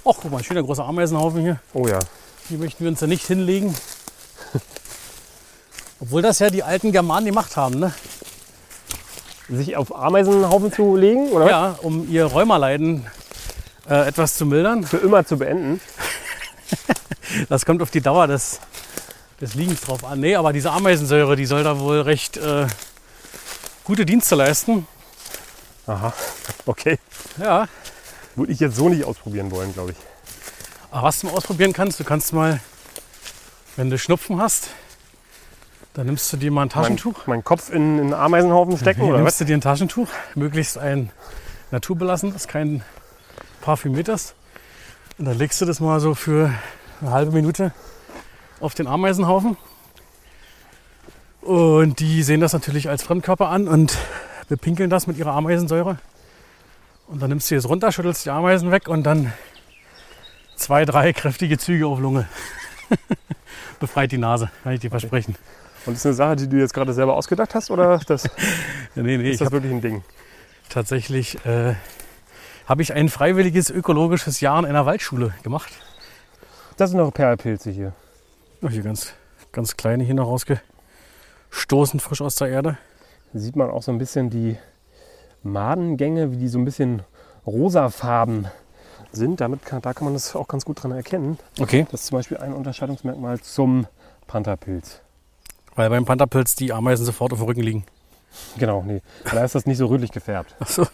Och, 0.07 0.15
guck 0.21 0.31
mal, 0.31 0.37
ein 0.37 0.43
schöner 0.45 0.63
großer 0.63 0.85
Ameisenhaufen 0.85 1.41
hier. 1.41 1.59
Oh 1.73 1.85
ja. 1.85 1.99
Hier 2.47 2.57
möchten 2.57 2.81
wir 2.85 2.89
uns 2.89 3.01
ja 3.01 3.07
nicht 3.07 3.27
hinlegen. 3.27 3.75
Obwohl 5.99 6.21
das 6.21 6.39
ja 6.39 6.49
die 6.49 6.63
alten 6.63 6.93
Germanen 6.93 7.25
gemacht 7.25 7.57
haben, 7.57 7.77
ne? 7.77 7.93
Sich 9.49 9.75
auf 9.75 9.93
Ameisenhaufen 9.93 10.71
zu 10.71 10.95
legen 10.95 11.27
oder? 11.31 11.49
Ja, 11.49 11.79
um 11.81 12.09
ihr 12.09 12.23
Rheumaleiden 12.23 13.05
äh, 13.89 14.07
etwas 14.07 14.37
zu 14.37 14.45
mildern. 14.45 14.85
für 14.85 14.95
immer 14.97 15.25
zu 15.25 15.37
beenden. 15.37 15.81
Das 17.49 17.65
kommt 17.65 17.81
auf 17.81 17.91
die 17.91 17.99
Dauer 17.99 18.27
des, 18.27 18.61
des 19.41 19.53
Liegens 19.53 19.81
drauf 19.81 20.05
an. 20.05 20.21
Nee, 20.21 20.37
aber 20.37 20.53
diese 20.53 20.71
Ameisensäure, 20.71 21.35
die 21.35 21.45
soll 21.45 21.65
da 21.65 21.77
wohl 21.77 21.99
recht 21.99 22.37
äh, 22.37 22.67
gute 23.83 24.05
Dienste 24.05 24.35
leisten. 24.35 24.87
Aha, 25.85 26.13
okay. 26.65 26.97
Ja. 27.37 27.67
Würde 28.37 28.51
ich 28.53 28.59
jetzt 28.59 28.75
so 28.75 28.87
nicht 28.87 29.03
ausprobieren 29.03 29.51
wollen, 29.51 29.73
glaube 29.73 29.91
ich. 29.91 29.97
Aber 30.91 31.07
was 31.07 31.19
du 31.19 31.27
mal 31.27 31.33
ausprobieren 31.33 31.73
kannst, 31.73 31.99
du 31.99 32.03
kannst 32.03 32.31
mal, 32.33 32.59
wenn 33.75 33.89
du 33.89 33.97
Schnupfen 33.97 34.39
hast, 34.39 34.69
dann 35.95 36.05
nimmst 36.05 36.31
du 36.31 36.37
dir 36.37 36.51
mal 36.51 36.61
ein 36.61 36.67
Mein, 36.67 36.69
Taschentuch. 36.69 37.25
meinen 37.27 37.43
Kopf 37.43 37.71
in 37.71 37.99
einen 37.99 38.13
Ameisenhaufen 38.13 38.77
stecken 38.77 39.01
Hier 39.01 39.09
oder 39.09 39.17
nimmst 39.17 39.33
was? 39.33 39.37
du 39.39 39.45
dir 39.45 39.57
ein 39.57 39.61
Taschentuch, 39.61 40.07
möglichst 40.35 40.77
ein 40.77 41.09
naturbelassenes, 41.71 42.47
kein 42.47 42.83
parfümiertes. 43.61 44.35
Und 45.17 45.25
dann 45.25 45.37
legst 45.37 45.59
du 45.59 45.65
das 45.65 45.79
mal 45.79 45.99
so 45.99 46.13
für 46.13 46.53
eine 47.01 47.11
halbe 47.11 47.31
Minute 47.31 47.73
auf 48.59 48.75
den 48.75 48.85
Ameisenhaufen. 48.87 49.57
Und 51.41 51.99
die 51.99 52.21
sehen 52.23 52.39
das 52.39 52.53
natürlich 52.53 52.87
als 52.89 53.01
Fremdkörper 53.01 53.49
an 53.49 53.67
und 53.67 53.97
bepinkeln 54.47 54.89
das 54.91 55.07
mit 55.07 55.17
ihrer 55.17 55.31
Ameisensäure. 55.33 55.97
Und 57.07 57.21
dann 57.21 57.29
nimmst 57.29 57.49
du 57.49 57.55
es 57.55 57.67
runter, 57.67 57.91
schüttelst 57.91 58.25
die 58.25 58.29
Ameisen 58.29 58.71
weg 58.71 58.87
und 58.87 59.03
dann 59.03 59.33
zwei, 60.55 60.85
drei 60.85 61.13
kräftige 61.13 61.57
Züge 61.57 61.87
auf 61.87 61.99
Lunge. 61.99 62.27
Befreit 63.79 64.11
die 64.11 64.17
Nase, 64.17 64.49
kann 64.63 64.73
ich 64.73 64.79
dir 64.79 64.89
versprechen. 64.89 65.35
Und 65.85 65.93
das 65.93 65.99
ist 65.99 66.05
eine 66.05 66.15
Sache, 66.15 66.35
die 66.35 66.49
du 66.49 66.57
jetzt 66.57 66.73
gerade 66.73 66.93
selber 66.93 67.15
ausgedacht 67.15 67.55
hast 67.55 67.71
oder 67.71 67.99
das, 68.05 68.25
ist 68.25 68.31
nee, 68.95 69.17
nee, 69.17 69.29
ich 69.29 69.37
das 69.37 69.51
wirklich 69.51 69.71
ein 69.71 69.81
Ding? 69.81 70.03
tatsächlich 70.69 71.45
äh, 71.45 71.75
habe 72.65 72.81
ich 72.81 72.93
ein 72.93 73.09
freiwilliges 73.09 73.69
ökologisches 73.69 74.41
Jahr 74.41 74.59
in 74.59 74.65
einer 74.65 74.85
Waldschule 74.85 75.33
gemacht. 75.43 75.71
Das 76.75 76.89
sind 76.89 76.99
noch 76.99 77.13
Perlpilze 77.13 77.71
hier. 77.71 77.93
Oh, 78.61 78.69
hier 78.69 78.83
ganz, 78.83 79.13
ganz 79.51 79.77
kleine 79.77 80.03
hier 80.03 80.15
noch 80.15 80.27
rausgestoßen, 80.27 81.99
frisch 81.99 82.21
aus 82.21 82.35
der 82.35 82.49
Erde. 82.49 82.77
Da 83.33 83.39
sieht 83.39 83.55
man 83.55 83.69
auch 83.69 83.83
so 83.83 83.91
ein 83.91 83.97
bisschen 83.97 84.29
die 84.29 84.57
Madengänge, 85.43 86.31
wie 86.31 86.37
die 86.37 86.47
so 86.47 86.59
ein 86.59 86.65
bisschen 86.65 87.03
rosafarben 87.45 88.47
sind. 89.11 89.41
Damit 89.41 89.65
kann, 89.65 89.81
da 89.81 89.93
kann 89.93 90.05
man 90.05 90.13
das 90.13 90.35
auch 90.35 90.47
ganz 90.47 90.65
gut 90.65 90.83
dran 90.83 90.91
erkennen. 90.91 91.37
Okay. 91.59 91.87
Das 91.91 92.01
ist 92.01 92.07
zum 92.07 92.17
Beispiel 92.17 92.37
ein 92.37 92.53
Unterscheidungsmerkmal 92.53 93.39
zum 93.39 93.87
Pantherpilz. 94.27 95.01
Weil 95.75 95.89
beim 95.89 96.05
Pantherpilz 96.05 96.55
die 96.55 96.73
Ameisen 96.73 97.05
sofort 97.05 97.33
auf 97.33 97.39
dem 97.39 97.47
Rücken 97.47 97.61
liegen. 97.61 97.85
Genau, 98.57 98.83
nee. 98.85 99.01
Da 99.31 99.43
ist 99.43 99.55
das 99.55 99.65
nicht 99.65 99.77
so 99.77 99.87
rötlich 99.87 100.11
gefärbt. 100.11 100.55
Achso. 100.59 100.87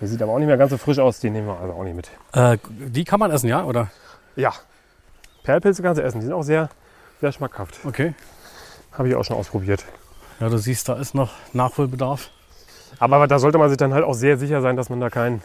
Der 0.00 0.08
sieht 0.08 0.22
aber 0.22 0.32
auch 0.32 0.38
nicht 0.38 0.46
mehr 0.46 0.56
ganz 0.56 0.70
so 0.70 0.78
frisch 0.78 0.98
aus. 0.98 1.20
Den 1.20 1.32
nehmen 1.32 1.46
wir 1.46 1.58
also 1.58 1.74
auch 1.74 1.82
nicht 1.82 1.96
mit. 1.96 2.10
Äh, 2.32 2.58
die 2.68 3.04
kann 3.04 3.20
man 3.20 3.30
essen, 3.30 3.48
ja? 3.48 3.64
Oder? 3.64 3.90
Ja. 4.36 4.52
Perlpilze 5.42 5.82
kannst 5.82 5.98
du 5.98 6.04
essen. 6.04 6.20
Die 6.20 6.26
sind 6.26 6.34
auch 6.34 6.42
sehr, 6.42 6.68
sehr 7.20 7.32
schmackhaft. 7.32 7.80
Okay. 7.84 8.14
Habe 8.92 9.08
ich 9.08 9.14
auch 9.14 9.24
schon 9.24 9.36
ausprobiert. 9.36 9.84
Ja, 10.40 10.48
du 10.48 10.58
siehst, 10.58 10.88
da 10.88 10.94
ist 10.94 11.14
noch 11.14 11.32
Nachholbedarf. 11.52 12.30
Aber 12.98 13.26
da 13.26 13.38
sollte 13.38 13.58
man 13.58 13.68
sich 13.68 13.78
dann 13.78 13.94
halt 13.94 14.04
auch 14.04 14.14
sehr 14.14 14.38
sicher 14.38 14.60
sein, 14.60 14.76
dass 14.76 14.90
man 14.90 15.00
da 15.00 15.10
keinen 15.10 15.42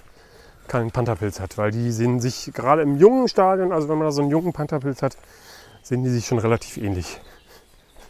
keinen 0.68 0.92
Pantherpilz 0.92 1.40
hat. 1.40 1.58
Weil 1.58 1.72
die 1.72 1.92
sehen 1.92 2.20
sich 2.20 2.52
gerade 2.54 2.82
im 2.82 2.98
jungen 2.98 3.28
Stadion, 3.28 3.72
also 3.72 3.90
wenn 3.90 3.98
man 3.98 4.08
da 4.08 4.12
so 4.12 4.22
einen 4.22 4.32
jungen 4.32 4.54
Pantherpilz 4.54 5.02
hat, 5.02 5.18
sehen 5.82 6.04
die 6.04 6.10
sich 6.10 6.26
schon 6.26 6.40
relativ 6.40 6.78
ähnlich. 6.78 7.20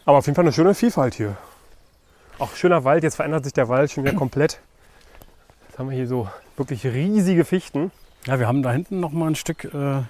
Aber 0.05 0.17
auf 0.17 0.25
jeden 0.25 0.35
Fall 0.35 0.45
eine 0.45 0.53
schöne 0.53 0.75
Vielfalt 0.75 1.15
hier. 1.15 1.35
Auch 2.39 2.55
schöner 2.55 2.83
Wald. 2.83 3.03
Jetzt 3.03 3.15
verändert 3.15 3.43
sich 3.43 3.53
der 3.53 3.69
Wald 3.69 3.91
schon 3.91 4.03
wieder 4.03 4.15
komplett. 4.15 4.59
Jetzt 5.67 5.79
haben 5.79 5.89
wir 5.89 5.95
hier 5.95 6.07
so 6.07 6.27
wirklich 6.57 6.85
riesige 6.85 7.45
Fichten. 7.45 7.91
Ja, 8.25 8.39
wir 8.39 8.47
haben 8.47 8.63
da 8.63 8.71
hinten 8.71 8.99
noch 8.99 9.11
mal 9.11 9.27
ein 9.27 9.35
Stück 9.35 9.65
äh, 9.73 10.01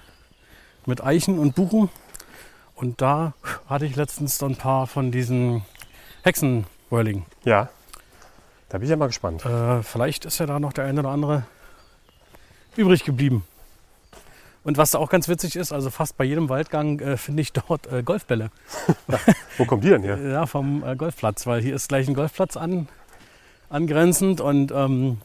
mit 0.86 1.02
Eichen 1.02 1.38
und 1.38 1.54
Buchen. 1.54 1.90
Und 2.74 3.00
da 3.00 3.34
hatte 3.68 3.86
ich 3.86 3.96
letztens 3.96 4.38
so 4.38 4.46
ein 4.46 4.56
paar 4.56 4.86
von 4.86 5.10
diesen 5.10 5.64
Hexenwörlingen. 6.22 7.24
Ja. 7.44 7.68
Da 8.74 8.78
bin 8.78 8.86
ich 8.86 8.90
ja 8.90 8.96
mal 8.96 9.06
gespannt. 9.06 9.46
Äh, 9.46 9.84
vielleicht 9.84 10.24
ist 10.24 10.40
ja 10.40 10.46
da 10.46 10.58
noch 10.58 10.72
der 10.72 10.84
eine 10.84 10.98
oder 10.98 11.10
andere 11.10 11.44
übrig 12.76 13.04
geblieben. 13.04 13.44
Und 14.64 14.78
was 14.78 14.90
da 14.90 14.98
auch 14.98 15.10
ganz 15.10 15.28
witzig 15.28 15.54
ist, 15.54 15.70
also 15.70 15.90
fast 15.90 16.16
bei 16.16 16.24
jedem 16.24 16.48
Waldgang 16.48 16.98
äh, 16.98 17.16
finde 17.16 17.42
ich 17.42 17.52
dort 17.52 17.86
äh, 17.92 18.02
Golfbälle. 18.02 18.50
Wo 19.58 19.64
kommen 19.64 19.80
die 19.80 19.90
denn 19.90 20.02
her? 20.02 20.18
Ja, 20.18 20.46
vom 20.46 20.82
äh, 20.82 20.96
Golfplatz, 20.96 21.46
weil 21.46 21.62
hier 21.62 21.76
ist 21.76 21.88
gleich 21.88 22.08
ein 22.08 22.14
Golfplatz 22.14 22.56
an, 22.56 22.88
angrenzend. 23.70 24.40
Und 24.40 24.72
ähm, 24.72 25.20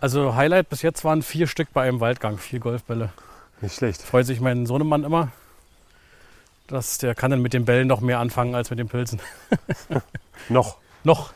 also 0.00 0.34
Highlight 0.34 0.70
bis 0.70 0.82
jetzt 0.82 1.04
waren 1.04 1.22
vier 1.22 1.46
Stück 1.46 1.72
bei 1.72 1.86
einem 1.86 2.00
Waldgang, 2.00 2.36
vier 2.38 2.58
Golfbälle. 2.58 3.10
Nicht 3.60 3.76
schlecht. 3.76 4.02
Freut 4.02 4.26
sich 4.26 4.40
mein 4.40 4.66
Sohnemann 4.66 5.04
immer. 5.04 5.28
dass 6.66 6.98
der 6.98 7.14
kann 7.14 7.30
dann 7.30 7.42
mit 7.42 7.52
den 7.52 7.64
Bällen 7.64 7.86
noch 7.86 8.00
mehr 8.00 8.18
anfangen 8.18 8.56
als 8.56 8.70
mit 8.70 8.80
den 8.80 8.88
Pilzen. 8.88 9.20
Noch. 10.48 10.78
Noch. 11.04 11.32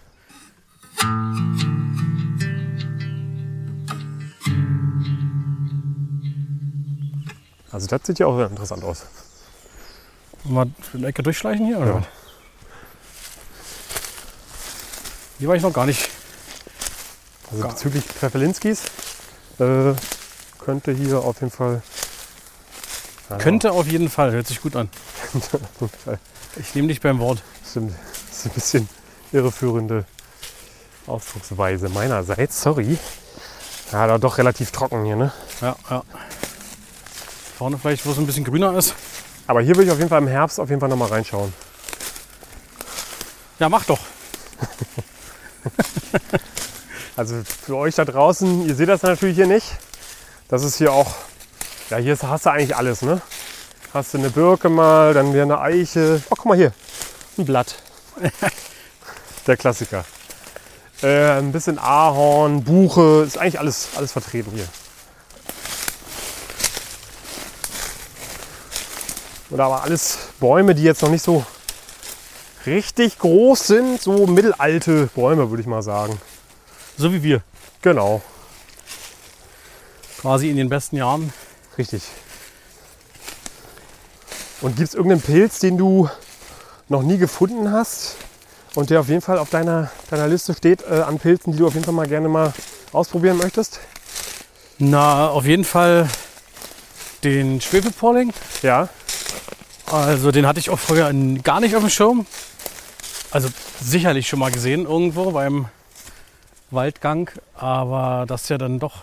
Also 7.70 7.86
das 7.88 8.00
sieht 8.04 8.18
ja 8.18 8.26
auch 8.26 8.36
sehr 8.36 8.46
interessant 8.46 8.84
aus. 8.84 9.02
Mal 10.44 10.66
eine 10.92 11.06
Ecke 11.08 11.22
durchschleichen 11.22 11.66
hier? 11.66 11.78
Oder? 11.78 11.86
Ja. 11.86 11.94
was? 11.96 12.04
Hier 15.38 15.48
war 15.48 15.56
ich 15.56 15.62
noch 15.62 15.72
gar 15.72 15.86
nicht. 15.86 16.08
Also 17.50 17.62
Gar- 17.62 17.72
bezüglich 17.72 18.04
Pfefferlinskis 18.04 18.82
äh, 19.58 19.94
könnte 20.58 20.92
hier 20.92 21.18
auf 21.18 21.40
jeden 21.40 21.50
Fall. 21.50 21.82
Ja, 23.30 23.38
Könnte 23.38 23.72
auf 23.72 23.86
jeden 23.86 24.10
Fall, 24.10 24.32
hört 24.32 24.46
sich 24.46 24.60
gut 24.60 24.76
an. 24.76 24.88
Ich 26.56 26.72
nehme 26.76 26.86
dich 26.86 27.00
beim 27.00 27.18
Wort. 27.18 27.42
Stimmt. 27.68 27.92
Das 28.30 28.38
ist 28.38 28.46
ein 28.46 28.52
bisschen 28.52 28.88
irreführende 29.32 30.04
Ausdrucksweise 31.06 31.88
meinerseits. 31.88 32.60
Sorry. 32.60 32.98
Ja, 33.92 34.06
da 34.06 34.18
doch 34.18 34.38
relativ 34.38 34.70
trocken 34.70 35.04
hier, 35.04 35.16
ne? 35.16 35.32
Ja, 35.60 35.76
ja. 35.90 36.02
Vorne 37.58 37.78
vielleicht, 37.78 38.04
wo 38.06 38.10
es 38.10 38.18
ein 38.18 38.26
bisschen 38.26 38.44
grüner 38.44 38.76
ist. 38.76 38.94
Aber 39.46 39.60
hier 39.60 39.76
will 39.76 39.84
ich 39.84 39.90
auf 39.90 39.98
jeden 39.98 40.08
Fall 40.08 40.22
im 40.22 40.28
Herbst 40.28 40.58
auf 40.58 40.68
jeden 40.68 40.80
Fall 40.80 40.88
nochmal 40.88 41.08
reinschauen. 41.08 41.52
Ja, 43.58 43.68
mach 43.68 43.84
doch. 43.84 44.00
Also 47.16 47.36
für 47.44 47.76
euch 47.76 47.94
da 47.94 48.04
draußen, 48.04 48.66
ihr 48.66 48.74
seht 48.74 48.88
das 48.88 49.02
natürlich 49.02 49.36
hier 49.36 49.46
nicht. 49.46 49.66
Das 50.48 50.64
ist 50.64 50.78
hier 50.78 50.92
auch, 50.92 51.14
ja 51.90 51.98
hier 51.98 52.18
hast 52.20 52.46
du 52.46 52.50
eigentlich 52.50 52.74
alles, 52.74 53.02
ne? 53.02 53.22
Hast 53.92 54.14
du 54.14 54.18
eine 54.18 54.30
Birke 54.30 54.68
mal, 54.68 55.14
dann 55.14 55.32
wieder 55.32 55.44
eine 55.44 55.60
Eiche. 55.60 56.20
Oh, 56.30 56.34
guck 56.36 56.46
mal 56.46 56.56
hier, 56.56 56.72
ein 57.38 57.44
Blatt. 57.44 57.76
Der 59.46 59.56
Klassiker. 59.56 60.04
Äh, 61.04 61.38
ein 61.38 61.52
bisschen 61.52 61.78
Ahorn, 61.78 62.64
Buche, 62.64 63.24
ist 63.26 63.36
eigentlich 63.36 63.58
alles, 63.58 63.90
alles 63.94 64.12
vertreten 64.12 64.50
hier. 64.54 64.66
Oder 69.50 69.64
aber 69.64 69.82
alles 69.82 70.16
Bäume, 70.40 70.74
die 70.74 70.82
jetzt 70.82 71.02
noch 71.02 71.10
nicht 71.10 71.22
so 71.22 71.44
richtig 72.64 73.18
groß 73.18 73.66
sind, 73.66 74.00
so 74.00 74.26
mittelalte 74.26 75.10
Bäume, 75.14 75.50
würde 75.50 75.60
ich 75.60 75.66
mal 75.66 75.82
sagen. 75.82 76.18
So 76.96 77.12
wie 77.12 77.22
wir. 77.22 77.42
Genau, 77.82 78.22
Quasi 80.22 80.48
in 80.48 80.56
den 80.56 80.70
besten 80.70 80.96
Jahren. 80.96 81.34
richtig. 81.76 82.02
Und 84.62 84.76
gibt 84.76 84.88
es 84.88 84.94
irgendeinen 84.94 85.20
Pilz, 85.20 85.58
den 85.58 85.76
du 85.76 86.08
noch 86.88 87.02
nie 87.02 87.18
gefunden 87.18 87.70
hast 87.70 88.16
und 88.74 88.90
der 88.90 89.00
auf 89.00 89.08
jeden 89.08 89.20
Fall 89.20 89.38
auf 89.38 89.50
deiner, 89.50 89.90
deiner 90.10 90.28
Liste 90.28 90.54
steht 90.54 90.82
äh, 90.82 91.00
an 91.00 91.18
Pilzen, 91.18 91.52
die 91.52 91.58
du 91.58 91.66
auf 91.66 91.74
jeden 91.74 91.84
Fall 91.84 91.94
mal 91.94 92.06
gerne 92.08 92.28
mal 92.28 92.52
ausprobieren 92.92 93.36
möchtest? 93.38 93.80
Na, 94.78 95.28
auf 95.28 95.44
jeden 95.46 95.64
Fall 95.64 96.08
den 97.22 97.60
Schwefelpolling. 97.60 98.32
Ja, 98.62 98.88
Also 99.90 100.30
den 100.32 100.46
hatte 100.46 100.60
ich 100.60 100.70
auch 100.70 100.78
früher 100.78 101.12
gar 101.42 101.60
nicht 101.60 101.76
auf 101.76 101.82
dem 101.82 101.90
Schirm. 101.90 102.26
Also 103.30 103.48
sicherlich 103.80 104.28
schon 104.28 104.38
mal 104.38 104.50
gesehen 104.50 104.84
irgendwo 104.84 105.30
beim 105.30 105.66
Waldgang, 106.70 107.30
aber 107.54 108.24
das 108.26 108.48
ja 108.48 108.58
dann 108.58 108.78
doch 108.78 109.02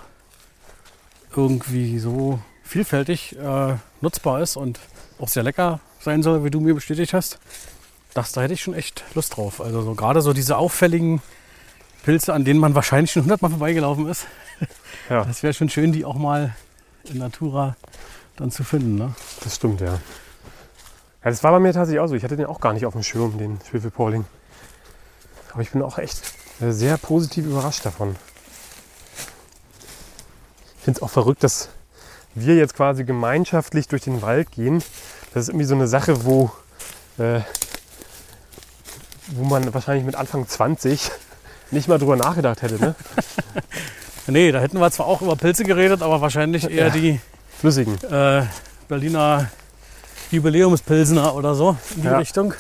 irgendwie 1.36 2.00
so 2.00 2.40
vielfältig 2.63 3.38
äh, 3.38 3.75
nutzbar 4.01 4.42
ist 4.42 4.58
und 4.58 4.80
auch 5.20 5.28
sehr 5.28 5.44
lecker 5.44 5.80
sein 6.00 6.24
soll, 6.24 6.44
wie 6.44 6.50
du 6.50 6.60
mir 6.60 6.74
bestätigt 6.74 7.13
hast. 7.13 7.40
Das, 8.13 8.32
da 8.34 8.41
hätte 8.41 8.53
ich 8.53 8.62
schon 8.62 8.74
echt 8.74 9.03
Lust 9.15 9.38
drauf. 9.38 9.62
Also 9.62 9.82
so, 9.82 9.96
gerade 9.96 10.22
so 10.22 10.34
diese 10.34 10.58
auffälligen 10.58 11.22
Pilze, 12.03 12.34
an 12.34 12.44
denen 12.44 12.60
man 12.60 12.75
wahrscheinlich 12.75 13.12
schon 13.12 13.24
hundertmal 13.24 13.51
vorbeigelaufen 13.51 14.08
ist. 14.08 14.27
Ja. 15.10 15.25
Das 15.25 15.44
wäre 15.44 15.53
schon 15.53 15.68
schön, 15.68 15.92
die 15.92 16.05
auch 16.05 16.16
mal 16.16 16.55
in 17.03 17.18
Natura 17.18 17.75
dann 18.38 18.50
zu 18.50 18.64
finden. 18.64 18.96
Ne? 18.96 19.14
das 19.44 19.55
stimmt, 19.55 19.81
ja. 19.81 19.94
Ja, 19.94 20.00
das 21.29 21.44
war 21.44 21.51
bei 21.51 21.59
mir 21.59 21.74
tatsächlich 21.74 22.00
auch 22.00 22.07
so. 22.07 22.16
Ich 22.16 22.24
hatte 22.24 22.38
den 22.38 22.46
auch 22.46 22.62
gar 22.62 22.72
nicht 22.72 22.85
auf 22.85 22.94
dem 22.94 23.03
Schirm, 23.03 23.38
den 23.38 23.59
Schwefelpolling. 23.70 24.25
Aber 25.51 25.62
ich 25.64 25.72
bin 25.72 25.81
auch 25.81 25.98
echt 25.98 26.22
äh, 26.62 26.72
sehr 26.72 26.98
positiv 26.98 27.46
überrascht 27.46 27.85
davon. 27.85 28.16
Ich 30.77 30.83
finde 30.85 31.00
es 31.00 31.03
auch 31.03 31.09
verrückt, 31.09 31.44
dass 31.44 31.70
wir 32.33 32.55
jetzt 32.55 32.75
quasi 32.75 33.03
gemeinschaftlich 33.03 33.88
durch 33.88 34.03
den 34.03 34.22
Wald 34.22 34.51
gehen. 34.51 34.83
Das 35.33 35.44
ist 35.44 35.50
irgendwie 35.50 35.66
so 35.66 35.75
eine 35.75 35.88
Sache, 35.88 36.25
wo, 36.25 36.51
äh, 37.18 37.42
wo 39.31 39.44
man 39.44 39.74
wahrscheinlich 39.74 40.05
mit 40.05 40.15
Anfang 40.15 40.48
20 40.48 41.09
nicht 41.72 41.87
mal 41.87 41.98
drüber 41.98 42.15
nachgedacht 42.15 42.61
hätte. 42.61 42.75
Ne? 42.79 42.96
Nee, 44.27 44.51
da 44.51 44.59
hätten 44.59 44.79
wir 44.79 44.89
zwar 44.91 45.07
auch 45.07 45.22
über 45.22 45.35
Pilze 45.35 45.63
geredet, 45.63 46.03
aber 46.03 46.22
wahrscheinlich 46.22 46.63
eher 46.70 46.87
Ja. 46.87 46.89
die 46.91 47.20
Flüssigen. 47.59 47.98
äh, 48.03 48.44
Berliner 48.87 49.50
Jubiläumspilsener 50.29 51.35
oder 51.35 51.55
so 51.55 51.75
in 51.96 52.01
die 52.03 52.07
Ja. 52.07 52.17
Richtung. 52.20 52.53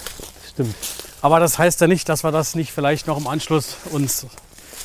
Stimmt. 0.49 0.75
Aber 1.21 1.39
das 1.39 1.59
heißt 1.59 1.79
ja 1.81 1.87
nicht, 1.87 2.09
dass 2.09 2.23
wir 2.23 2.31
das 2.31 2.55
nicht 2.55 2.71
vielleicht 2.73 3.05
noch 3.07 3.17
im 3.17 3.27
Anschluss 3.27 3.77
uns 3.91 4.25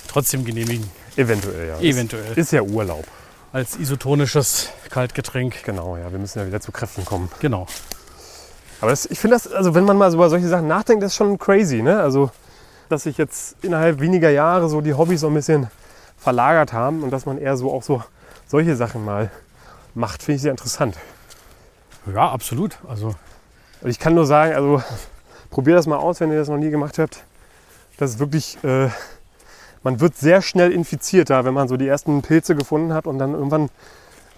trotzdem 0.06 0.44
genehmigen. 0.44 0.88
Eventuell, 1.16 1.68
ja. 1.68 1.78
Eventuell. 1.80 2.30
Ist, 2.32 2.36
ist 2.38 2.52
ja 2.52 2.60
Urlaub. 2.62 3.06
Als 3.52 3.76
isotonisches 3.76 4.68
Kaltgetränk. 4.90 5.64
Genau, 5.64 5.96
ja. 5.96 6.12
Wir 6.12 6.18
müssen 6.18 6.38
ja 6.38 6.46
wieder 6.46 6.60
zu 6.60 6.72
Kräften 6.72 7.04
kommen. 7.06 7.30
Genau. 7.40 7.66
Aber 8.80 8.90
das, 8.90 9.06
ich 9.06 9.18
finde 9.18 9.36
das, 9.36 9.50
also 9.52 9.74
wenn 9.74 9.84
man 9.84 9.96
mal 9.96 10.10
so 10.10 10.16
über 10.16 10.28
solche 10.28 10.48
Sachen 10.48 10.68
nachdenkt, 10.68 11.02
das 11.02 11.12
ist 11.12 11.16
schon 11.16 11.38
crazy, 11.38 11.82
ne? 11.82 12.00
Also, 12.00 12.30
dass 12.88 13.04
sich 13.04 13.16
jetzt 13.18 13.56
innerhalb 13.62 14.00
weniger 14.00 14.30
Jahre 14.30 14.68
so 14.68 14.80
die 14.80 14.94
Hobbys 14.94 15.22
so 15.22 15.28
ein 15.28 15.34
bisschen 15.34 15.68
verlagert 16.18 16.72
haben 16.72 17.02
und 17.02 17.10
dass 17.10 17.26
man 17.26 17.38
eher 17.38 17.56
so 17.56 17.72
auch 17.72 17.82
so 17.82 18.02
solche 18.46 18.76
Sachen 18.76 19.04
mal 19.04 19.30
macht, 19.94 20.22
finde 20.22 20.36
ich 20.36 20.42
sehr 20.42 20.50
interessant. 20.50 20.96
Ja, 22.12 22.30
absolut. 22.30 22.78
Also 22.88 23.14
Und 23.80 23.90
ich 23.90 23.98
kann 23.98 24.14
nur 24.14 24.26
sagen, 24.26 24.54
also 24.54 24.82
probiert 25.50 25.78
das 25.78 25.86
mal 25.86 25.96
aus, 25.96 26.20
wenn 26.20 26.30
ihr 26.30 26.38
das 26.38 26.48
noch 26.48 26.58
nie 26.58 26.70
gemacht 26.70 26.98
habt. 26.98 27.24
Das 27.98 28.10
ist 28.10 28.18
wirklich, 28.18 28.62
äh, 28.62 28.88
man 29.82 30.00
wird 30.00 30.16
sehr 30.16 30.42
schnell 30.42 30.70
infiziert 30.72 31.30
da, 31.30 31.44
wenn 31.44 31.54
man 31.54 31.68
so 31.68 31.76
die 31.76 31.88
ersten 31.88 32.22
Pilze 32.22 32.54
gefunden 32.54 32.92
hat 32.92 33.06
und 33.06 33.18
dann 33.18 33.32
irgendwann 33.32 33.70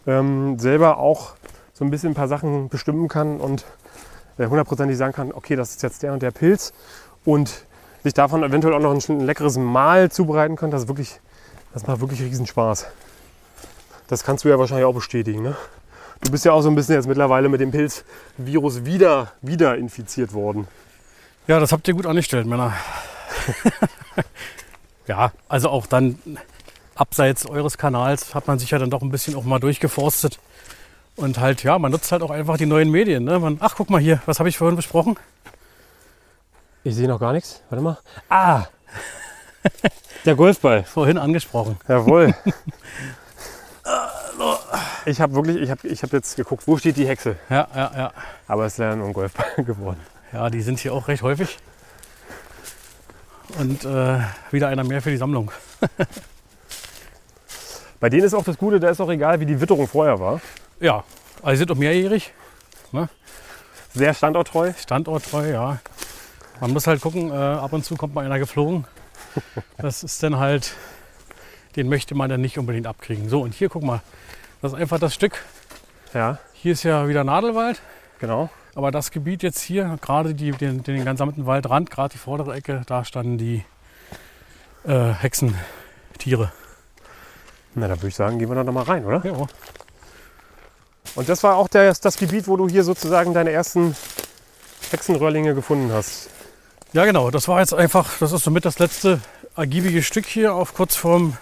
ähm, 0.07 0.59
selber 0.59 0.99
auch 0.99 1.35
so 1.75 1.85
ein 1.85 1.91
bisschen 1.91 2.13
ein 2.13 2.15
paar 2.15 2.29
Sachen 2.29 2.69
bestimmen 2.69 3.09
kann 3.09 3.41
und 3.41 3.65
hundertprozentig 4.47 4.97
sagen 4.97 5.13
kann, 5.13 5.33
okay, 5.33 5.57
das 5.57 5.71
ist 5.71 5.83
jetzt 5.83 6.03
der 6.03 6.13
und 6.13 6.23
der 6.23 6.31
Pilz 6.31 6.73
und 7.25 7.65
sich 8.05 8.15
davon 8.15 8.43
eventuell 8.43 8.75
auch 8.75 8.81
noch 8.81 8.95
ein, 8.95 9.21
leckeres 9.21 9.59
Mahl 9.59 10.11
zubereiten 10.11 10.57
kann, 10.57 10.71
das 10.71 10.89
wirklich, 10.89 11.21
das 11.75 11.87
macht 11.87 12.01
wirklich 12.01 12.23
riesen 12.23 12.47
Spaß. 12.47 12.87
Das 14.07 14.25
kannst 14.25 14.45
du 14.45 14.49
ja 14.49 14.59
wahrscheinlich 14.59 14.87
auch 14.87 14.95
bestätigen, 14.95 15.43
ne? 15.43 15.57
Du 16.23 16.33
bist 16.33 16.45
ja 16.45 16.53
auch 16.53 16.63
so 16.63 16.69
ein 16.69 16.75
bisschen 16.75 16.95
jetzt 16.95 17.07
mittlerweile 17.07 17.49
mit 17.49 17.61
dem 17.61 17.71
Pilzvirus 17.71 18.85
wieder, 18.85 19.33
wieder 19.41 19.77
infiziert 19.77 20.33
worden. 20.33 20.67
Ja, 21.47 21.61
das 21.61 21.71
habt 21.71 21.87
ihr 21.87 21.95
gut 21.95 22.07
angestellt, 22.07 22.47
Männer. 22.47 22.73
ja, 25.07 25.33
also 25.49 25.69
auch 25.69 25.87
dann 25.87 26.19
abseits 26.97 27.47
eures 27.47 27.79
Kanals 27.79 28.35
hat 28.35 28.49
man 28.49 28.59
sich 28.59 28.71
ja 28.71 28.79
dann 28.79 28.91
doch 28.91 29.03
ein 29.03 29.11
bisschen 29.11 29.37
auch 29.37 29.45
mal 29.45 29.61
durchgeforstet. 29.61 30.39
Und 31.19 31.41
halt, 31.41 31.65
ja, 31.65 31.81
man 31.81 31.91
nutzt 31.91 32.13
halt 32.13 32.23
auch 32.23 32.31
einfach 32.31 32.57
die 32.59 32.67
neuen 32.67 32.93
Medien. 32.93 33.25
Ne? 33.25 33.41
Man, 33.41 33.57
ach, 33.61 33.75
guck 33.77 33.91
mal 33.91 34.01
hier, 34.01 34.23
was 34.25 34.39
habe 34.39 34.49
ich 34.49 34.57
vorhin 34.57 34.77
besprochen? 34.77 35.17
Ich 36.85 36.95
sehe 36.95 37.09
noch 37.09 37.19
gar 37.19 37.33
nichts. 37.33 37.61
Warte 37.71 37.83
mal. 37.83 37.99
Ah! 38.29 38.67
Der 40.25 40.37
Golfball. 40.37 40.85
Vorhin 40.85 41.19
angesprochen. 41.19 41.79
Jawohl. 41.89 42.35
Ich 45.07 45.23
habe 45.23 45.35
wirklich, 45.35 45.57
ich 45.57 45.71
habe 45.71 45.89
ich 45.89 46.03
hab 46.03 46.13
jetzt 46.13 46.37
geguckt, 46.37 46.65
wo 46.67 46.77
steht 46.77 46.97
die 46.97 47.09
Hexe. 47.09 47.37
Ja, 47.49 47.67
ja, 47.75 47.91
ja. 47.97 48.13
Aber 48.47 48.67
es 48.67 48.75
ist 48.75 48.79
leider 48.79 48.95
nur 48.95 49.07
ein 49.07 49.13
Golfball 49.15 49.47
geworden. 49.65 49.99
Ja, 50.33 50.51
die 50.51 50.61
sind 50.61 50.79
hier 50.79 50.93
auch 50.93 51.09
recht 51.09 51.23
häufig. 51.23 51.57
Und 53.59 53.85
äh, 53.85 54.21
wieder 54.51 54.69
einer 54.69 54.85
mehr 54.85 55.01
für 55.01 55.11
die 55.11 55.17
Sammlung. 55.17 55.51
Bei 57.99 58.11
denen 58.11 58.25
ist 58.25 58.35
auch 58.35 58.45
das 58.45 58.59
Gute, 58.59 58.79
da 58.79 58.91
ist 58.91 59.01
auch 59.01 59.11
egal, 59.11 59.41
wie 59.41 59.47
die 59.47 59.61
Witterung 59.61 59.89
vorher 59.89 60.21
war. 60.21 60.41
Ja, 60.81 61.05
also 61.43 61.59
sind 61.59 61.71
auch 61.71 61.77
mehrjährig, 61.77 62.33
Sehr 63.95 64.15
standorttreu. 64.15 64.73
standorttreu, 64.79 65.51
ja. 65.51 65.79
Man 66.61 66.73
muss 66.73 66.87
halt 66.87 67.01
gucken, 67.01 67.31
äh, 67.31 67.35
ab 67.35 67.73
und 67.73 67.85
zu 67.85 67.97
kommt 67.97 68.15
mal 68.15 68.25
einer 68.25 68.39
geflogen. 68.39 68.87
Das 69.77 70.03
ist 70.03 70.23
dann 70.23 70.39
halt, 70.39 70.75
den 71.77 71.89
möchte 71.89 72.15
man 72.15 72.29
dann 72.29 72.41
nicht 72.41 72.59
unbedingt 72.59 72.87
abkriegen. 72.87 73.29
So, 73.29 73.43
und 73.43 73.55
hier 73.55 73.69
guck 73.69 73.83
mal, 73.83 74.03
das 74.61 74.73
ist 74.73 74.79
einfach 74.79 74.99
das 74.99 75.15
Stück. 75.15 75.45
Ja, 76.15 76.39
Hier 76.55 76.73
ist 76.73 76.83
ja 76.83 77.07
wieder 77.09 77.23
Nadelwald, 77.25 77.81
genau. 78.19 78.51
aber 78.75 78.91
das 78.91 79.11
Gebiet 79.11 79.43
jetzt 79.43 79.61
hier, 79.61 79.99
gerade 80.01 80.35
die, 80.35 80.51
den, 80.53 80.83
den 80.83 81.05
gesamten 81.05 81.47
Waldrand, 81.47 81.91
gerade 81.91 82.13
die 82.13 82.19
vordere 82.19 82.55
Ecke, 82.55 82.83
da 82.87 83.05
standen 83.05 83.39
die 83.39 83.65
äh, 84.85 85.13
Hexentiere. 85.13 86.53
Na, 87.75 87.87
da 87.89 87.97
würde 87.97 88.09
ich 88.09 88.17
sagen, 88.17 88.39
gehen 88.39 88.49
wir 88.49 88.55
doch 88.57 88.65
noch 88.65 88.73
mal 88.73 88.85
rein, 88.85 89.05
oder? 89.05 89.23
Ja, 89.25 89.47
Und 91.19 91.29
das 91.29 91.43
war 91.43 91.57
auch 91.57 91.67
der, 91.67 91.93
das 91.95 92.17
Gebiet, 92.17 92.47
wo 92.47 92.57
du 92.57 92.69
hier 92.69 92.85
sozusagen 92.85 93.35
deine 93.35 93.51
ersten 93.51 93.97
Hexenröhrlinge 94.93 95.53
gefunden 95.53 95.91
hast. 95.93 96.31
Ja, 96.93 97.07
genau. 97.07 97.33
Das 97.33 97.49
war 97.49 97.59
jetzt 97.59 97.75
einfach, 97.75 98.19
das 98.21 98.31
ist 98.31 98.45
somit 98.45 98.65
das 98.65 98.79
letzte 98.79 99.21
ergiebige 99.57 100.05
Stück 100.05 100.27
hier 100.27 100.55
auf 100.55 100.75
kurz 100.75 100.95
vorm 100.95 101.37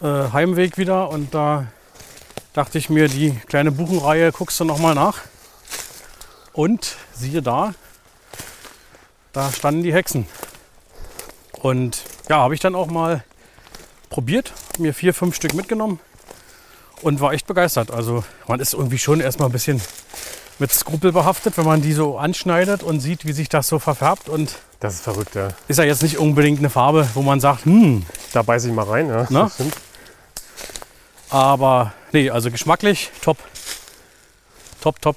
äh, 0.00 0.06
Heimweg 0.06 0.78
wieder. 0.78 1.10
Und 1.10 1.34
da 1.34 1.66
dachte 2.54 2.78
ich 2.78 2.88
mir, 2.88 3.08
die 3.08 3.32
kleine 3.46 3.72
Buchenreihe 3.72 4.32
guckst 4.32 4.58
du 4.58 4.64
nochmal 4.64 4.94
nach. 4.94 5.18
Und 6.54 6.96
siehe 7.12 7.42
da, 7.42 7.74
da 9.34 9.52
standen 9.52 9.82
die 9.82 9.92
Hexen. 9.92 10.26
Und 11.60 12.04
ja, 12.30 12.38
habe 12.38 12.54
ich 12.54 12.60
dann 12.60 12.74
auch 12.74 12.86
mal 12.86 13.22
probiert, 14.08 14.54
mir 14.78 14.94
vier, 14.94 15.12
fünf 15.12 15.36
Stück 15.36 15.52
mitgenommen 15.52 16.00
und 17.02 17.20
war 17.20 17.32
echt 17.32 17.46
begeistert. 17.46 17.90
Also 17.90 18.24
man 18.48 18.60
ist 18.60 18.72
irgendwie 18.74 18.98
schon 18.98 19.20
erstmal 19.20 19.48
ein 19.48 19.52
bisschen 19.52 19.80
mit 20.58 20.72
Skrupel 20.72 21.12
behaftet, 21.12 21.56
wenn 21.58 21.64
man 21.64 21.82
die 21.82 21.92
so 21.92 22.18
anschneidet 22.18 22.82
und 22.82 23.00
sieht, 23.00 23.24
wie 23.26 23.32
sich 23.32 23.48
das 23.48 23.66
so 23.68 23.78
verfärbt. 23.78 24.28
Und 24.28 24.56
Das 24.80 24.94
ist 24.94 25.02
verrückt, 25.02 25.34
ja. 25.34 25.48
ist 25.68 25.78
ja 25.78 25.84
jetzt 25.84 26.02
nicht 26.02 26.18
unbedingt 26.18 26.58
eine 26.60 26.70
Farbe, 26.70 27.08
wo 27.14 27.22
man 27.22 27.40
sagt, 27.40 27.64
hm, 27.64 28.04
Da 28.32 28.42
beiße 28.42 28.68
ich 28.68 28.74
mal 28.74 28.84
rein, 28.84 29.08
ja. 29.08 29.48
Stimmt. 29.50 29.74
aber 31.30 31.92
nee, 32.12 32.30
also 32.30 32.50
geschmacklich 32.50 33.10
top. 33.22 33.38
Top, 34.80 35.00
top. 35.00 35.16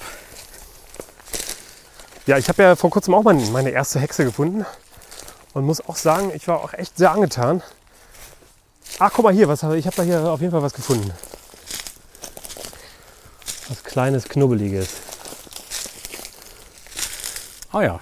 Ja, 2.28 2.38
ich 2.38 2.50
habe 2.50 2.64
ja 2.64 2.76
vor 2.76 2.90
kurzem 2.90 3.14
auch 3.14 3.24
meine 3.24 3.70
erste 3.70 4.00
Hexe 4.00 4.26
gefunden 4.26 4.66
und 5.54 5.66
muss 5.66 5.82
auch 5.88 5.96
sagen, 5.96 6.32
ich 6.34 6.48
war 6.48 6.60
auch 6.64 6.74
echt 6.74 6.98
sehr 6.98 7.12
angetan. 7.12 7.62
Ach, 9.00 9.12
guck 9.14 9.26
mal 9.26 9.34
hier, 9.34 9.48
was, 9.48 9.62
ich 9.64 9.86
habe 9.86 9.96
da 9.96 10.04
hier 10.04 10.24
auf 10.24 10.40
jeden 10.40 10.52
Fall 10.52 10.62
was 10.64 10.74
gefunden. 10.74 11.12
Was 13.70 13.84
kleines, 13.84 14.26
knubbeliges. 14.30 14.88
Ah 17.72 17.82
ja. 17.82 18.00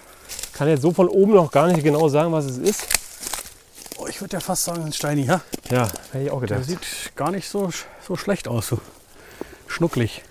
Kann 0.54 0.68
jetzt 0.68 0.82
so 0.82 0.92
von 0.92 1.08
oben 1.08 1.34
noch 1.34 1.52
gar 1.52 1.68
nicht 1.68 1.84
genau 1.84 2.08
sagen, 2.10 2.32
was 2.32 2.46
es 2.46 2.58
ist. 2.58 2.88
Oh, 3.98 4.08
ich 4.08 4.22
würde 4.22 4.34
ja 4.34 4.40
fast 4.40 4.66
sagen, 4.66 4.84
ein 4.84 4.94
Steini, 4.94 5.24
ja? 5.24 5.42
Ja, 5.70 5.88
hätte 6.12 6.26
ich 6.26 6.32
auch 6.32 6.40
Der 6.42 6.58
gedacht. 6.60 6.66
sieht 6.66 7.16
gar 7.16 7.32
nicht 7.32 7.48
so, 7.50 7.70
so 8.06 8.16
schlecht 8.16 8.48
aus, 8.48 8.68
so 8.68 8.80
schnucklig. 9.68 10.24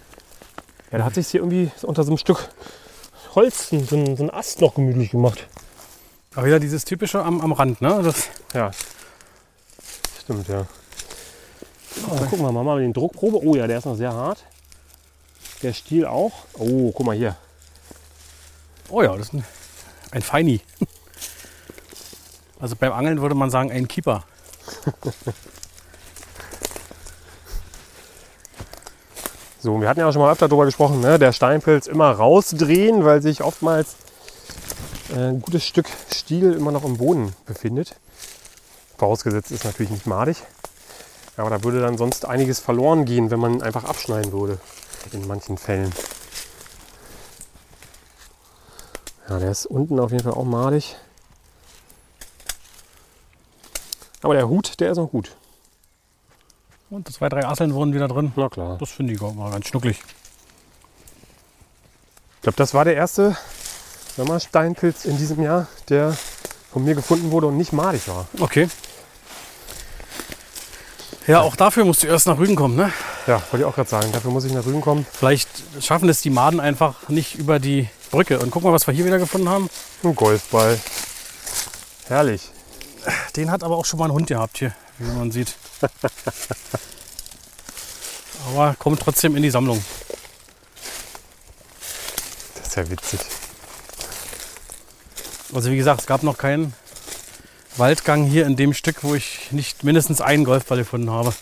Ja, 0.92 0.98
da 0.98 1.04
hat 1.04 1.14
sich 1.14 1.28
hier 1.28 1.40
irgendwie 1.40 1.70
unter 1.82 2.04
so 2.04 2.10
einem 2.10 2.18
Stück 2.18 2.48
Holz 3.34 3.70
so 3.70 3.76
ein, 3.96 4.16
so 4.16 4.22
ein 4.22 4.30
Ast 4.30 4.60
noch 4.60 4.74
gemütlich 4.74 5.10
gemacht. 5.10 5.48
Aber 6.34 6.46
wieder 6.46 6.60
dieses 6.60 6.84
typische 6.84 7.22
am, 7.22 7.40
am 7.40 7.52
Rand, 7.52 7.80
ne? 7.80 8.00
Das, 8.04 8.28
Ja. 8.54 8.70
Stimmt, 10.22 10.46
ja. 10.48 10.66
Oh, 12.08 12.16
gucken 12.16 12.40
wir 12.42 12.52
mal, 12.52 12.62
mal 12.62 12.80
den 12.80 12.92
Druckprobe. 12.92 13.38
Oh 13.44 13.54
ja, 13.56 13.66
der 13.66 13.78
ist 13.78 13.86
noch 13.86 13.96
sehr 13.96 14.12
hart. 14.12 14.44
Der 15.62 15.72
Stiel 15.72 16.07
auch. 16.07 16.33
Oh, 16.59 16.90
guck 16.92 17.07
mal 17.07 17.16
hier. 17.16 17.37
oh 18.90 19.03
ja, 19.03 19.16
das 19.16 19.29
ist 19.29 19.35
ein, 19.35 19.44
ein 20.11 20.22
Feini. 20.22 20.61
Also 22.61 22.77
beim 22.77 22.92
Angeln 22.92 23.20
würde 23.20 23.35
man 23.35 23.51
sagen, 23.51 23.72
ein 23.72 23.88
Keeper. 23.88 24.25
So, 29.62 29.81
wir 29.81 29.88
hatten 29.88 30.01
ja 30.01 30.09
auch 30.09 30.12
schon 30.12 30.22
mal 30.22 30.33
öfter 30.33 30.48
darüber 30.48 30.64
gesprochen, 30.64 31.01
ne? 31.01 31.20
der 31.20 31.31
Steinpilz 31.31 31.87
immer 31.87 32.11
rausdrehen, 32.11 33.05
weil 33.05 33.22
sich 33.22 33.44
oftmals 33.44 33.94
äh, 35.14 35.29
ein 35.29 35.40
gutes 35.40 35.64
Stück 35.64 35.87
Stiel 36.12 36.55
immer 36.55 36.72
noch 36.72 36.85
im 36.85 36.96
Boden 36.96 37.33
befindet. 37.46 37.94
Vorausgesetzt 38.98 39.53
ist 39.53 39.64
natürlich 39.64 39.92
nicht 39.92 40.05
madig. 40.05 40.42
Aber 41.37 41.48
da 41.48 41.62
würde 41.62 41.81
dann 41.81 41.96
sonst 41.96 42.25
einiges 42.25 42.59
verloren 42.59 43.05
gehen, 43.05 43.31
wenn 43.31 43.38
man 43.38 43.62
einfach 43.62 43.85
abschneiden 43.85 44.33
würde. 44.33 44.59
In 45.10 45.26
manchen 45.26 45.58
Fällen. 45.58 45.92
Ja, 49.28 49.38
der 49.38 49.50
ist 49.50 49.66
unten 49.66 49.98
auf 49.98 50.10
jeden 50.10 50.24
Fall 50.24 50.34
auch 50.34 50.44
madig. 50.44 50.96
Aber 54.22 54.34
der 54.34 54.48
Hut, 54.48 54.78
der 54.80 54.92
ist 54.92 54.98
noch 54.98 55.10
gut. 55.10 55.34
Und 56.90 57.12
zwei, 57.12 57.28
drei 57.28 57.44
Asseln 57.46 57.74
wurden 57.74 57.94
wieder 57.94 58.08
drin. 58.08 58.32
Na 58.36 58.48
klar. 58.48 58.78
Das 58.78 58.90
finde 58.90 59.14
ich 59.14 59.20
auch 59.20 59.34
mal 59.34 59.50
ganz 59.50 59.66
schnucklig. 59.66 59.98
Ich 62.36 62.42
glaube, 62.42 62.56
das 62.56 62.74
war 62.74 62.84
der 62.84 62.94
erste 62.94 63.36
Sommersteinpilz 64.16 65.06
in 65.06 65.16
diesem 65.16 65.42
Jahr, 65.42 65.68
der 65.88 66.16
von 66.70 66.84
mir 66.84 66.94
gefunden 66.94 67.30
wurde 67.30 67.46
und 67.46 67.56
nicht 67.56 67.72
madig 67.72 68.06
war. 68.08 68.26
Okay. 68.40 68.68
Ja, 71.26 71.40
auch 71.40 71.54
dafür 71.54 71.85
musst 71.85 72.02
du 72.02 72.08
erst 72.08 72.26
nach 72.26 72.37
Rügen 72.37 72.56
kommen, 72.56 72.74
ne? 72.74 72.92
Ja, 73.28 73.40
wollte 73.50 73.58
ich 73.58 73.64
auch 73.64 73.74
gerade 73.74 73.88
sagen. 73.88 74.11
Dafür 74.11 74.32
muss 74.32 74.44
ich 74.44 74.52
nach 74.52 74.66
Rügen 74.66 74.80
kommen. 74.80 75.06
Vielleicht 75.12 75.48
schaffen 75.80 76.08
es 76.08 76.20
die 76.20 76.30
Maden 76.30 76.58
einfach 76.58 77.08
nicht 77.08 77.37
über 77.37 77.61
die 77.61 77.88
Brücke. 78.11 78.40
Und 78.40 78.50
guck 78.50 78.64
mal, 78.64 78.72
was 78.72 78.88
wir 78.88 78.94
hier 78.94 79.04
wieder 79.04 79.18
gefunden 79.18 79.48
haben. 79.48 79.70
Ein 80.02 80.16
Golfball. 80.16 80.80
Herrlich. 82.08 82.50
Den 83.37 83.52
hat 83.52 83.62
aber 83.62 83.76
auch 83.76 83.85
schon 83.85 84.00
mal 84.00 84.06
ein 84.06 84.12
Hund 84.12 84.26
gehabt 84.26 84.58
hier, 84.58 84.74
wie 84.98 85.11
man 85.12 85.30
sieht. 85.30 85.54
aber 88.48 88.74
kommt 88.78 89.00
trotzdem 89.00 89.37
in 89.37 89.44
die 89.44 89.50
Sammlung. 89.50 89.85
Das 92.56 92.68
ist 92.68 92.76
ja 92.76 92.90
witzig. 92.90 93.20
Also 95.54 95.70
wie 95.70 95.76
gesagt, 95.76 96.00
es 96.00 96.06
gab 96.06 96.24
noch 96.24 96.38
keinen 96.38 96.74
Waldgang 97.76 98.24
hier 98.24 98.46
in 98.46 98.56
dem 98.56 98.74
Stück, 98.74 99.02
wo 99.02 99.14
ich 99.14 99.50
nicht 99.50 99.82
mindestens 99.85 100.20
einen 100.20 100.44
Golfball 100.44 100.78
gefunden 100.78 101.11
habe. 101.11 101.32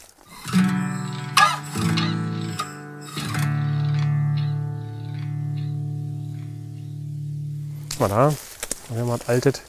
Guck 7.90 8.00
mal 8.00 8.08
da. 8.08 8.34
Wenn 8.90 9.06
man 9.06 9.20
altet. 9.26 9.62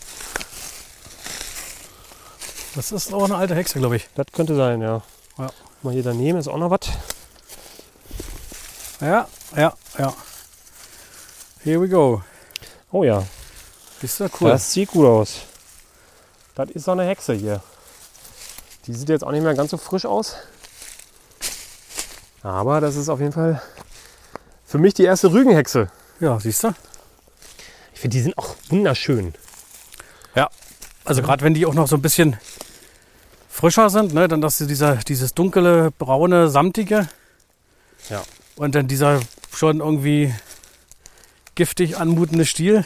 Das 2.76 2.92
ist 2.92 3.14
auch 3.14 3.26
eine 3.26 3.36
alte 3.36 3.56
Hexe, 3.56 3.80
glaube 3.80 3.98
ich. 3.98 4.08
Das 4.16 4.28
könnte 4.32 4.56
sein, 4.56 4.82
ja. 4.82 5.02
Ja. 5.38 5.50
Mal 5.84 5.94
hier 5.94 6.04
daneben 6.04 6.40
ist 6.40 6.48
auch 6.48 6.58
noch 6.58 6.70
was. 6.72 6.80
Ja, 9.02 9.28
ja, 9.56 9.74
ja. 9.98 10.14
Here 11.64 11.82
we 11.82 11.90
go. 11.90 12.22
Oh 12.92 13.04
ja, 13.04 13.24
Ist 14.02 14.20
ja 14.20 14.28
cool. 14.40 14.50
das 14.50 14.72
sieht 14.72 14.90
gut 14.92 15.06
aus. 15.06 15.42
Das 16.66 16.76
ist 16.76 16.86
so 16.86 16.92
eine 16.92 17.04
Hexe 17.06 17.34
hier. 17.34 17.62
Die 18.86 18.94
sieht 18.94 19.10
jetzt 19.10 19.24
auch 19.24 19.32
nicht 19.32 19.44
mehr 19.44 19.54
ganz 19.56 19.72
so 19.72 19.78
frisch 19.78 20.06
aus. 20.06 20.36
Aber 22.44 22.82
das 22.82 22.96
ist 22.96 23.10
auf 23.10 23.20
jeden 23.20 23.32
Fall 23.32 23.62
für 24.66 24.78
mich 24.78 24.94
die 24.94 25.04
erste 25.04 25.32
Rügenhexe. 25.32 25.92
Ja, 26.20 26.40
siehst 26.40 26.64
du? 26.64 26.74
Ich 27.94 28.00
finde, 28.00 28.18
die 28.18 28.22
sind 28.24 28.38
auch 28.38 28.56
wunderschön. 28.70 29.34
Ja. 30.36 30.50
Also 31.04 31.22
gerade 31.22 31.44
wenn 31.44 31.54
die 31.54 31.66
auch 31.66 31.74
noch 31.74 31.88
so 31.88 31.96
ein 31.96 32.02
bisschen 32.02 32.38
frischer 33.50 33.90
sind, 33.90 34.14
ne, 34.14 34.28
dann 34.28 34.42
dass 34.42 34.58
sie 34.58 34.68
dieser, 34.68 34.98
dieses 34.98 35.34
dunkle, 35.34 35.92
braune, 35.98 36.50
samtige 36.50 37.10
Ja. 38.10 38.24
und 38.56 38.76
dann 38.76 38.88
dieser 38.88 39.20
schon 39.54 39.80
irgendwie 39.80 40.34
giftig 41.56 41.98
anmutende 41.98 42.46
Stiel. 42.46 42.86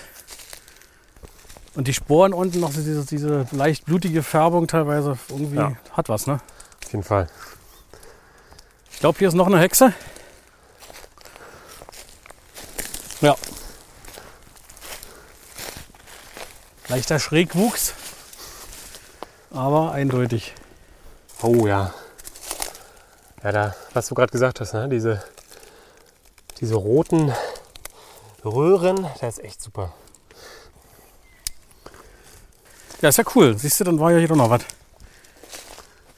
Und 1.75 1.87
die 1.87 1.93
Sporen 1.93 2.33
unten 2.33 2.59
noch 2.61 2.71
diese, 2.73 3.05
diese 3.05 3.45
leicht 3.51 3.85
blutige 3.85 4.23
Färbung 4.23 4.67
teilweise 4.67 5.17
irgendwie 5.29 5.57
Ja. 5.57 5.73
hat 5.91 6.07
was, 6.09 6.25
ne? 6.25 6.39
Auf 6.85 6.91
jeden 6.91 7.03
Fall. 7.03 7.27
Ich 8.91 8.99
glaube, 8.99 9.19
hier 9.19 9.27
ist 9.27 9.33
noch 9.33 9.47
eine 9.47 9.59
Hexe. 9.59 9.93
Ja. 13.21 13.35
Leichter 16.87 17.19
Schrägwuchs, 17.19 17.93
aber 19.51 19.91
eindeutig. 19.91 20.53
Oh 21.41 21.65
ja. 21.65 21.93
Ja, 23.43 23.51
da, 23.51 23.75
was 23.93 24.07
du 24.07 24.15
gerade 24.15 24.31
gesagt 24.31 24.61
hast, 24.61 24.73
ne? 24.73 24.87
diese, 24.87 25.23
diese 26.59 26.75
roten 26.75 27.33
Röhren, 28.43 29.07
das 29.19 29.37
ist 29.39 29.43
echt 29.43 29.61
super. 29.61 29.93
Ja, 33.01 33.09
ist 33.09 33.17
ja 33.17 33.23
cool. 33.35 33.57
Siehst 33.57 33.79
du, 33.79 33.83
dann 33.83 33.99
war 33.99 34.11
ja 34.11 34.19
hier 34.19 34.27
doch 34.27 34.35
noch 34.35 34.49
was. 34.49 34.61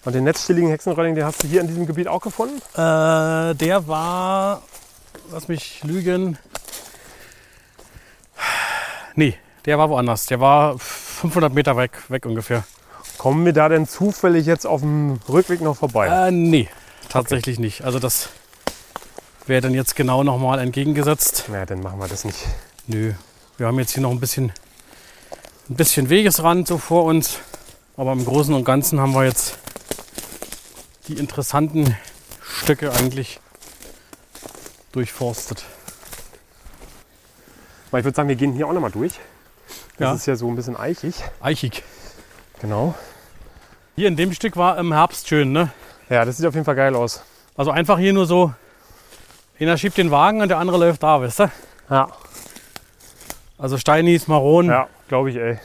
Und 0.06 0.14
den 0.14 0.24
netzstilligen 0.24 0.70
Hexenrolling, 0.70 1.16
den 1.16 1.26
hast 1.26 1.44
du 1.44 1.48
hier 1.48 1.62
in 1.62 1.68
diesem 1.68 1.86
Gebiet 1.86 2.08
auch 2.08 2.22
gefunden? 2.22 2.58
Äh, 2.76 3.56
der 3.56 3.88
war, 3.88 4.62
lass 5.32 5.48
mich 5.48 5.84
lügen. 5.84 6.38
Nee, 9.16 9.36
der 9.66 9.78
war 9.78 9.90
woanders. 9.90 10.28
Der 10.28 10.40
war 10.40 10.78
500 10.80 11.54
Meter 11.54 11.76
weg, 11.76 11.92
weg 12.10 12.26
ungefähr. 12.26 12.64
Kommen 13.18 13.44
wir 13.46 13.54
da 13.54 13.68
denn 13.68 13.88
zufällig 13.88 14.46
jetzt 14.46 14.68
auf 14.68 14.82
dem 14.82 15.20
Rückweg 15.28 15.60
noch 15.60 15.76
vorbei? 15.76 16.08
Äh, 16.08 16.32
nee, 16.32 16.70
tatsächlich 17.10 17.58
nicht. 17.58 17.84
Also 17.84 18.00
das 18.00 18.30
wäre 19.48 19.62
dann 19.62 19.74
jetzt 19.74 19.96
genau 19.96 20.24
nochmal 20.24 20.60
entgegengesetzt. 20.60 21.46
Na, 21.48 21.66
dann 21.66 21.82
machen 21.82 22.00
wir 22.00 22.08
das 22.08 22.26
nicht. 22.26 22.46
Nö, 22.86 23.14
wir 23.58 23.68
haben 23.68 23.80
jetzt 23.80 23.94
hier 23.94 24.04
noch 24.04 24.12
ein 24.12 24.20
bisschen, 24.20 24.52
ein 25.70 25.76
bisschen 25.76 26.10
Wegesrand 26.10 26.68
so 26.68 26.78
vor 26.78 27.04
uns. 27.06 27.40
Aber 27.96 28.12
im 28.14 28.24
Großen 28.26 28.54
und 28.54 28.64
Ganzen 28.64 29.00
haben 29.00 29.14
wir 29.14 29.26
jetzt 29.26 29.58
die 31.08 31.14
interessanten 31.18 31.96
Stücke 32.42 32.92
eigentlich 32.92 33.40
durchforstet. 34.92 35.64
Aber 37.90 38.00
ich 38.00 38.06
würde 38.06 38.16
sagen, 38.16 38.30
wir 38.30 38.36
gehen 38.36 38.54
hier 38.54 38.68
auch 38.68 38.74
nochmal 38.74 38.92
durch. 38.92 39.14
Das 39.98 40.00
Ja. 40.08 40.14
ist 40.14 40.26
ja 40.28 40.36
so 40.36 40.48
ein 40.48 40.56
bisschen 40.56 40.78
eichig. 40.78 41.16
Eichig. 41.42 41.84
Genau. 42.62 42.94
Hier 43.96 44.08
in 44.08 44.16
dem 44.16 44.34
Stück 44.34 44.58
war 44.58 44.78
im 44.78 44.94
Herbst 44.94 45.28
schön, 45.28 45.52
ne? 45.52 45.72
Ja, 46.10 46.24
das 46.24 46.38
sieht 46.38 46.46
auf 46.46 46.54
jeden 46.54 46.66
Fall 46.66 46.76
geil 46.76 46.96
aus. 46.96 47.24
Also 47.56 47.72
einfach 47.72 47.98
hier 47.98 48.14
nur 48.14 48.28
so, 48.28 48.54
einer 49.60 49.78
schiebt 49.78 49.98
den 49.98 50.12
Wagen 50.12 50.42
und 50.42 50.50
der 50.50 50.60
andere 50.60 50.78
läuft 50.78 51.02
da, 51.02 51.20
weißt 51.20 51.40
du? 51.40 51.52
Ja, 51.90 52.10
Also 53.58 53.78
Steinis, 53.80 54.28
Maronen, 54.28 54.70
ja 54.70 54.88
glaube 55.08 55.30
ich, 55.32 55.38
ey. 55.38 55.60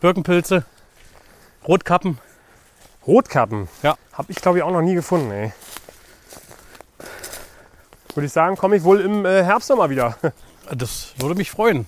Birkenpilze, 0.00 0.64
Rotkappen. 1.66 2.18
Rotkappen. 3.06 3.68
Ja. 3.82 3.96
Habe 4.12 4.32
ich, 4.32 4.36
glaube 4.36 4.58
ich, 4.58 4.64
auch 4.64 4.70
noch 4.70 4.82
nie 4.82 4.94
gefunden, 4.94 5.30
ey. 5.30 5.52
würde 8.14 8.26
ich 8.26 8.32
sagen, 8.32 8.56
komme 8.56 8.76
ich 8.76 8.84
wohl 8.84 9.00
im 9.00 9.24
äh, 9.24 9.42
Herbst 9.44 9.70
nochmal 9.70 9.90
wieder. 9.90 10.16
Das 10.70 11.12
würde 11.18 11.34
mich 11.34 11.50
freuen. 11.50 11.86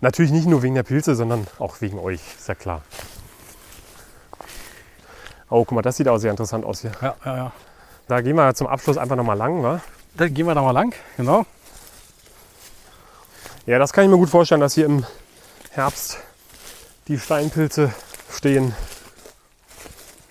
Natürlich 0.00 0.32
nicht 0.32 0.48
nur 0.48 0.62
wegen 0.62 0.74
der 0.74 0.82
Pilze, 0.82 1.14
sondern 1.14 1.46
auch 1.58 1.80
wegen 1.80 1.98
euch, 1.98 2.20
ist 2.36 2.48
ja 2.48 2.56
klar. 2.56 2.82
Oh, 5.48 5.64
guck 5.64 5.72
mal, 5.72 5.82
das 5.82 5.96
sieht 5.96 6.08
auch 6.08 6.18
sehr 6.18 6.32
interessant 6.32 6.64
aus 6.64 6.80
hier. 6.80 6.90
Ja, 7.00 7.14
ja, 7.24 7.36
ja. 7.36 7.52
Da 8.08 8.20
gehen 8.20 8.34
wir 8.34 8.52
zum 8.54 8.66
Abschluss 8.66 8.98
einfach 8.98 9.14
nochmal 9.14 9.38
lang, 9.38 9.62
wa? 9.62 9.80
Dann 10.14 10.34
gehen 10.34 10.46
wir 10.46 10.54
da 10.54 10.60
mal 10.60 10.72
lang, 10.72 10.92
genau. 11.16 11.46
Ja, 13.64 13.78
das 13.78 13.92
kann 13.92 14.04
ich 14.04 14.10
mir 14.10 14.16
gut 14.16 14.28
vorstellen, 14.28 14.60
dass 14.60 14.74
hier 14.74 14.86
im 14.86 15.06
Herbst 15.70 16.18
die 17.06 17.18
Steinpilze 17.18 17.92
stehen. 18.32 18.74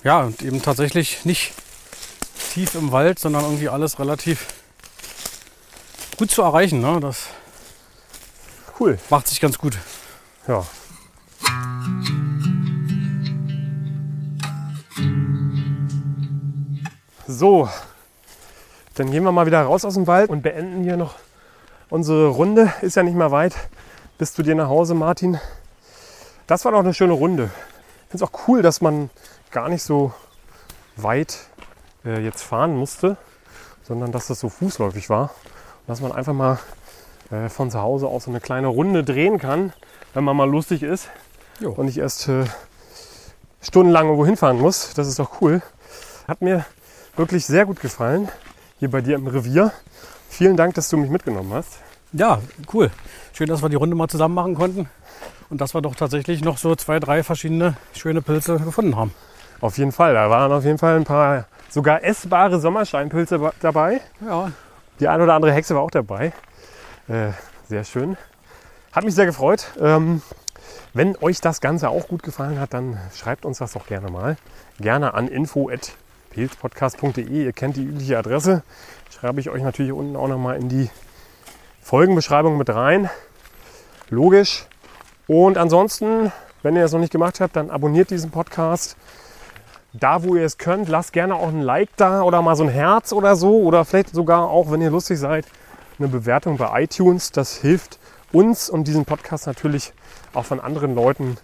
Ja, 0.03 0.21
und 0.21 0.41
eben 0.41 0.61
tatsächlich 0.61 1.25
nicht 1.25 1.53
tief 2.53 2.75
im 2.75 2.91
Wald, 2.91 3.19
sondern 3.19 3.43
irgendwie 3.43 3.69
alles 3.69 3.99
relativ 3.99 4.47
gut 6.17 6.31
zu 6.31 6.41
erreichen. 6.41 6.81
Ne? 6.81 6.99
Das 6.99 7.27
Cool. 8.79 8.97
macht 9.09 9.27
sich 9.27 9.39
ganz 9.39 9.57
gut. 9.57 9.77
Ja. 10.47 10.65
So, 17.27 17.69
dann 18.95 19.11
gehen 19.11 19.23
wir 19.23 19.31
mal 19.31 19.45
wieder 19.45 19.61
raus 19.61 19.85
aus 19.85 19.93
dem 19.93 20.07
Wald 20.07 20.29
und 20.29 20.41
beenden 20.41 20.83
hier 20.83 20.97
noch 20.97 21.15
unsere 21.89 22.27
Runde. 22.27 22.73
Ist 22.81 22.95
ja 22.95 23.03
nicht 23.03 23.15
mehr 23.15 23.31
weit 23.31 23.55
bis 24.19 24.33
zu 24.33 24.43
dir 24.43 24.53
nach 24.53 24.67
Hause, 24.67 24.95
Martin. 24.95 25.39
Das 26.45 26.65
war 26.65 26.73
doch 26.73 26.79
eine 26.79 26.93
schöne 26.93 27.13
Runde. 27.13 27.45
Ich 27.45 28.11
finde 28.11 28.25
es 28.25 28.29
auch 28.29 28.47
cool, 28.47 28.61
dass 28.61 28.81
man 28.81 29.09
gar 29.49 29.69
nicht 29.69 29.81
so 29.81 30.13
weit 30.97 31.37
äh, 32.03 32.21
jetzt 32.21 32.43
fahren 32.43 32.75
musste, 32.75 33.15
sondern 33.81 34.11
dass 34.11 34.27
das 34.27 34.41
so 34.41 34.49
fußläufig 34.49 35.09
war. 35.09 35.31
Und 35.31 35.87
dass 35.87 36.01
man 36.01 36.11
einfach 36.11 36.33
mal 36.33 36.59
äh, 37.31 37.47
von 37.47 37.71
zu 37.71 37.81
Hause 37.81 38.07
aus 38.07 38.25
so 38.25 38.31
eine 38.31 38.41
kleine 38.41 38.67
Runde 38.67 39.05
drehen 39.05 39.39
kann, 39.39 39.71
wenn 40.13 40.25
man 40.25 40.35
mal 40.35 40.49
lustig 40.49 40.83
ist 40.83 41.07
Jo. 41.61 41.71
und 41.71 41.85
nicht 41.85 41.97
erst 41.97 42.27
äh, 42.27 42.43
stundenlang 43.61 44.07
irgendwo 44.07 44.25
hinfahren 44.25 44.59
muss. 44.59 44.93
Das 44.95 45.07
ist 45.07 45.19
doch 45.19 45.39
cool. 45.39 45.61
Hat 46.27 46.41
mir 46.41 46.65
wirklich 47.15 47.45
sehr 47.45 47.65
gut 47.65 47.79
gefallen 47.79 48.27
hier 48.79 48.91
bei 48.91 48.99
dir 48.99 49.15
im 49.15 49.27
Revier. 49.27 49.71
Vielen 50.27 50.57
Dank, 50.57 50.73
dass 50.73 50.89
du 50.89 50.97
mich 50.97 51.09
mitgenommen 51.09 51.53
hast. 51.53 51.79
Ja, 52.13 52.39
cool. 52.73 52.89
Schön, 53.33 53.47
dass 53.47 53.61
wir 53.61 53.69
die 53.69 53.75
Runde 53.75 53.95
mal 53.95 54.07
zusammen 54.07 54.33
machen 54.35 54.55
konnten. 54.55 54.89
Und 55.49 55.61
dass 55.61 55.73
wir 55.73 55.81
doch 55.81 55.95
tatsächlich 55.95 56.43
noch 56.43 56.57
so 56.57 56.75
zwei, 56.75 56.99
drei 56.99 57.23
verschiedene 57.23 57.75
schöne 57.95 58.21
Pilze 58.21 58.57
gefunden 58.59 58.95
haben. 58.95 59.13
Auf 59.61 59.77
jeden 59.77 59.91
Fall, 59.91 60.13
da 60.13 60.29
waren 60.29 60.51
auf 60.51 60.63
jeden 60.63 60.77
Fall 60.77 60.95
ein 60.95 61.03
paar 61.05 61.45
sogar 61.69 62.03
essbare 62.03 62.59
Sommersteinpilze 62.59 63.39
ba- 63.39 63.53
dabei. 63.61 64.01
Ja, 64.25 64.51
Die 64.99 65.07
eine 65.07 65.23
oder 65.23 65.33
andere 65.33 65.53
Hexe 65.53 65.75
war 65.75 65.81
auch 65.81 65.91
dabei. 65.91 66.33
Äh, 67.07 67.31
sehr 67.67 67.83
schön. 67.83 68.17
Hat 68.91 69.03
mich 69.05 69.15
sehr 69.15 69.25
gefreut. 69.25 69.67
Ähm, 69.79 70.21
wenn 70.93 71.15
euch 71.21 71.41
das 71.41 71.61
Ganze 71.61 71.89
auch 71.89 72.07
gut 72.07 72.23
gefallen 72.23 72.59
hat, 72.59 72.73
dann 72.73 72.97
schreibt 73.15 73.45
uns 73.45 73.57
das 73.59 73.73
doch 73.73 73.85
gerne 73.87 74.09
mal. 74.11 74.37
Gerne 74.79 75.13
an 75.13 75.27
info.pilzpodcast.de. 75.27 77.45
Ihr 77.45 77.53
kennt 77.53 77.77
die 77.77 77.83
übliche 77.83 78.17
Adresse. 78.17 78.63
Schreibe 79.11 79.39
ich 79.39 79.49
euch 79.49 79.61
natürlich 79.63 79.91
unten 79.91 80.15
auch 80.15 80.27
nochmal 80.27 80.57
in 80.57 80.69
die 80.69 80.89
Folgenbeschreibung 81.89 82.55
mit 82.55 82.69
rein. 82.69 83.09
Logisch. 84.11 84.67
Und 85.25 85.57
ansonsten, 85.57 86.31
wenn 86.61 86.75
ihr 86.75 86.85
es 86.85 86.91
noch 86.91 86.99
nicht 86.99 87.11
gemacht 87.11 87.39
habt, 87.39 87.55
dann 87.55 87.71
abonniert 87.71 88.11
diesen 88.11 88.29
Podcast. 88.29 88.95
Da, 89.93 90.21
wo 90.21 90.35
ihr 90.35 90.43
es 90.43 90.59
könnt, 90.59 90.87
lasst 90.87 91.13
gerne 91.13 91.33
auch 91.33 91.47
ein 91.47 91.63
Like 91.63 91.89
da 91.97 92.21
oder 92.21 92.43
mal 92.43 92.55
so 92.55 92.61
ein 92.61 92.69
Herz 92.69 93.11
oder 93.11 93.35
so. 93.35 93.63
Oder 93.63 93.85
vielleicht 93.85 94.13
sogar 94.13 94.49
auch, 94.49 94.69
wenn 94.69 94.81
ihr 94.81 94.91
lustig 94.91 95.17
seid, 95.17 95.47
eine 95.97 96.07
Bewertung 96.07 96.57
bei 96.57 96.83
iTunes. 96.83 97.31
Das 97.31 97.55
hilft 97.55 97.97
uns 98.31 98.69
und 98.69 98.83
diesem 98.83 99.05
Podcast 99.05 99.47
natürlich 99.47 99.91
auch 100.35 100.45
von 100.45 100.59
anderen 100.59 100.93
Leuten 100.93 101.37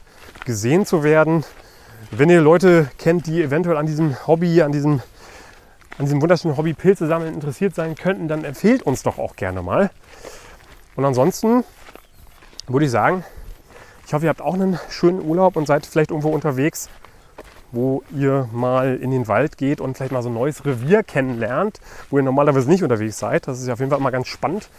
gesehen 0.46 0.86
zu 0.86 1.02
werden. 1.02 1.44
Wenn 2.12 2.30
ihr 2.30 2.42
Leute 2.42 2.92
kennt, 3.00 3.26
die 3.26 3.42
eventuell 3.42 3.78
an 3.78 3.88
diesem 3.88 4.28
Hobby, 4.28 4.62
an 4.62 4.72
diesem, 4.72 5.02
an 5.98 6.06
diesem 6.06 6.22
wunderschönen 6.22 6.58
Hobby 6.58 6.74
Pilze 6.74 7.08
sammeln 7.08 7.34
interessiert 7.34 7.76
sein 7.76 7.96
könnten, 7.96 8.28
dann 8.28 8.44
empfehlt 8.44 8.84
uns 8.84 9.04
doch 9.04 9.18
auch 9.18 9.36
gerne 9.36 9.62
mal. 9.62 9.92
Und 10.96 11.06
ansonsten 11.06 11.64
würde 12.68 12.86
ich 12.86 12.92
sagen, 12.92 13.24
ich 14.06 14.14
hoffe, 14.14 14.26
ihr 14.26 14.30
habt 14.30 14.42
auch 14.42 14.54
einen 14.54 14.80
schönen 14.90 15.22
Urlaub 15.22 15.56
und 15.56 15.68
seid 15.68 15.86
vielleicht 15.86 16.12
irgendwo 16.12 16.30
unterwegs, 16.30 16.90
wo 17.72 18.04
ihr 18.16 18.48
mal 18.52 18.96
in 18.96 19.12
den 19.12 19.28
Wald 19.28 19.58
geht 19.58 19.82
und 19.82 19.98
vielleicht 19.98 20.12
mal 20.12 20.22
so 20.22 20.30
ein 20.30 20.34
neues 20.34 20.66
Revier 20.66 21.04
kennenlernt, 21.04 21.80
wo 22.10 22.18
ihr 22.18 22.24
normalerweise 22.24 22.70
nicht 22.70 22.84
unterwegs 22.84 23.18
seid. 23.18 23.48
Das 23.48 23.60
ist 23.60 23.70
auf 23.70 23.80
jeden 23.80 23.92
Fall 23.92 24.00
mal 24.00 24.12
ganz 24.12 24.28
spannend. 24.28 24.70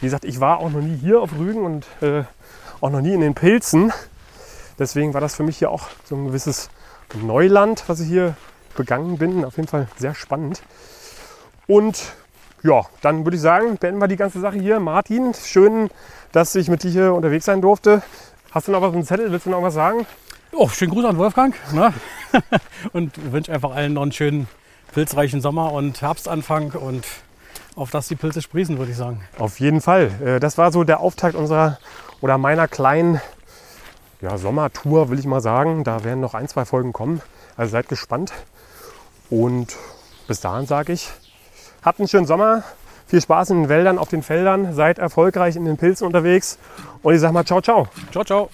Wie 0.00 0.06
gesagt, 0.06 0.24
ich 0.24 0.40
war 0.40 0.58
auch 0.58 0.70
noch 0.70 0.80
nie 0.80 0.96
hier 0.96 1.20
auf 1.20 1.30
Rügen 1.38 1.62
und 1.64 1.86
äh, 2.02 2.24
auch 2.80 2.90
noch 2.90 3.00
nie 3.00 3.12
in 3.12 3.20
den 3.20 3.34
Pilzen. 3.34 3.92
Deswegen 4.78 5.14
war 5.14 5.20
das 5.20 5.34
für 5.34 5.44
mich 5.44 5.58
hier 5.58 5.70
auch 5.70 5.88
so 6.04 6.16
ein 6.16 6.26
gewisses 6.26 6.68
Neuland, 7.22 7.84
was 7.86 8.00
ich 8.00 8.08
hier 8.08 8.36
begangen 8.74 9.18
bin. 9.18 9.44
Auf 9.44 9.56
jeden 9.56 9.68
Fall 9.68 9.88
sehr 9.96 10.14
spannend. 10.14 10.62
Und 11.66 12.12
ja, 12.62 12.82
dann 13.02 13.24
würde 13.24 13.36
ich 13.36 13.42
sagen, 13.42 13.76
beenden 13.78 14.00
wir 14.00 14.08
die 14.08 14.16
ganze 14.16 14.40
Sache 14.40 14.58
hier. 14.58 14.80
Martin, 14.80 15.34
schön, 15.34 15.90
dass 16.32 16.54
ich 16.54 16.68
mit 16.68 16.82
dir 16.82 16.90
hier 16.90 17.14
unterwegs 17.14 17.44
sein 17.44 17.60
durfte. 17.60 18.02
Hast 18.50 18.68
du 18.68 18.72
noch 18.72 18.80
was 18.80 18.88
auf 18.88 18.94
dem 18.94 19.04
Zettel? 19.04 19.30
Willst 19.32 19.46
du 19.46 19.50
noch 19.50 19.62
was 19.62 19.74
sagen? 19.74 20.06
Oh, 20.52 20.68
schönen 20.68 20.92
Gruß 20.92 21.04
an 21.04 21.18
Wolfgang. 21.18 21.54
Ne? 21.72 21.92
und 22.92 23.32
wünsche 23.32 23.52
einfach 23.52 23.74
allen 23.74 23.94
noch 23.94 24.02
einen 24.02 24.12
schönen 24.12 24.48
pilzreichen 24.92 25.40
Sommer 25.40 25.72
und 25.72 26.00
Herbstanfang 26.00 26.72
und 26.72 27.04
auf 27.76 27.90
dass 27.90 28.06
die 28.06 28.14
Pilze 28.14 28.40
sprießen, 28.40 28.78
würde 28.78 28.92
ich 28.92 28.96
sagen. 28.96 29.22
Auf 29.38 29.58
jeden 29.58 29.80
Fall. 29.80 30.12
Äh, 30.24 30.40
Das 30.40 30.56
war 30.56 30.70
so 30.70 30.84
der 30.84 31.00
Auftakt 31.00 31.34
unserer 31.34 31.78
oder 32.20 32.38
meiner 32.38 32.68
kleinen 32.68 33.20
ja, 34.20 34.38
Sommertour, 34.38 35.10
will 35.10 35.18
ich 35.18 35.26
mal 35.26 35.40
sagen. 35.40 35.84
Da 35.84 36.04
werden 36.04 36.20
noch 36.20 36.34
ein, 36.34 36.48
zwei 36.48 36.64
Folgen 36.64 36.92
kommen. 36.92 37.20
Also 37.56 37.72
seid 37.72 37.88
gespannt. 37.88 38.32
Und 39.34 39.76
bis 40.28 40.40
dahin 40.40 40.66
sage 40.66 40.92
ich, 40.92 41.10
habt 41.82 41.98
einen 41.98 42.06
schönen 42.06 42.26
Sommer. 42.26 42.62
Viel 43.08 43.20
Spaß 43.20 43.50
in 43.50 43.62
den 43.62 43.68
Wäldern, 43.68 43.98
auf 43.98 44.08
den 44.08 44.22
Feldern. 44.22 44.74
Seid 44.74 44.98
erfolgreich 44.98 45.56
in 45.56 45.64
den 45.64 45.76
Pilzen 45.76 46.06
unterwegs. 46.06 46.56
Und 47.02 47.14
ich 47.14 47.20
sage 47.20 47.34
mal 47.34 47.44
ciao, 47.44 47.60
ciao. 47.60 47.88
Ciao, 48.12 48.24
ciao. 48.24 48.50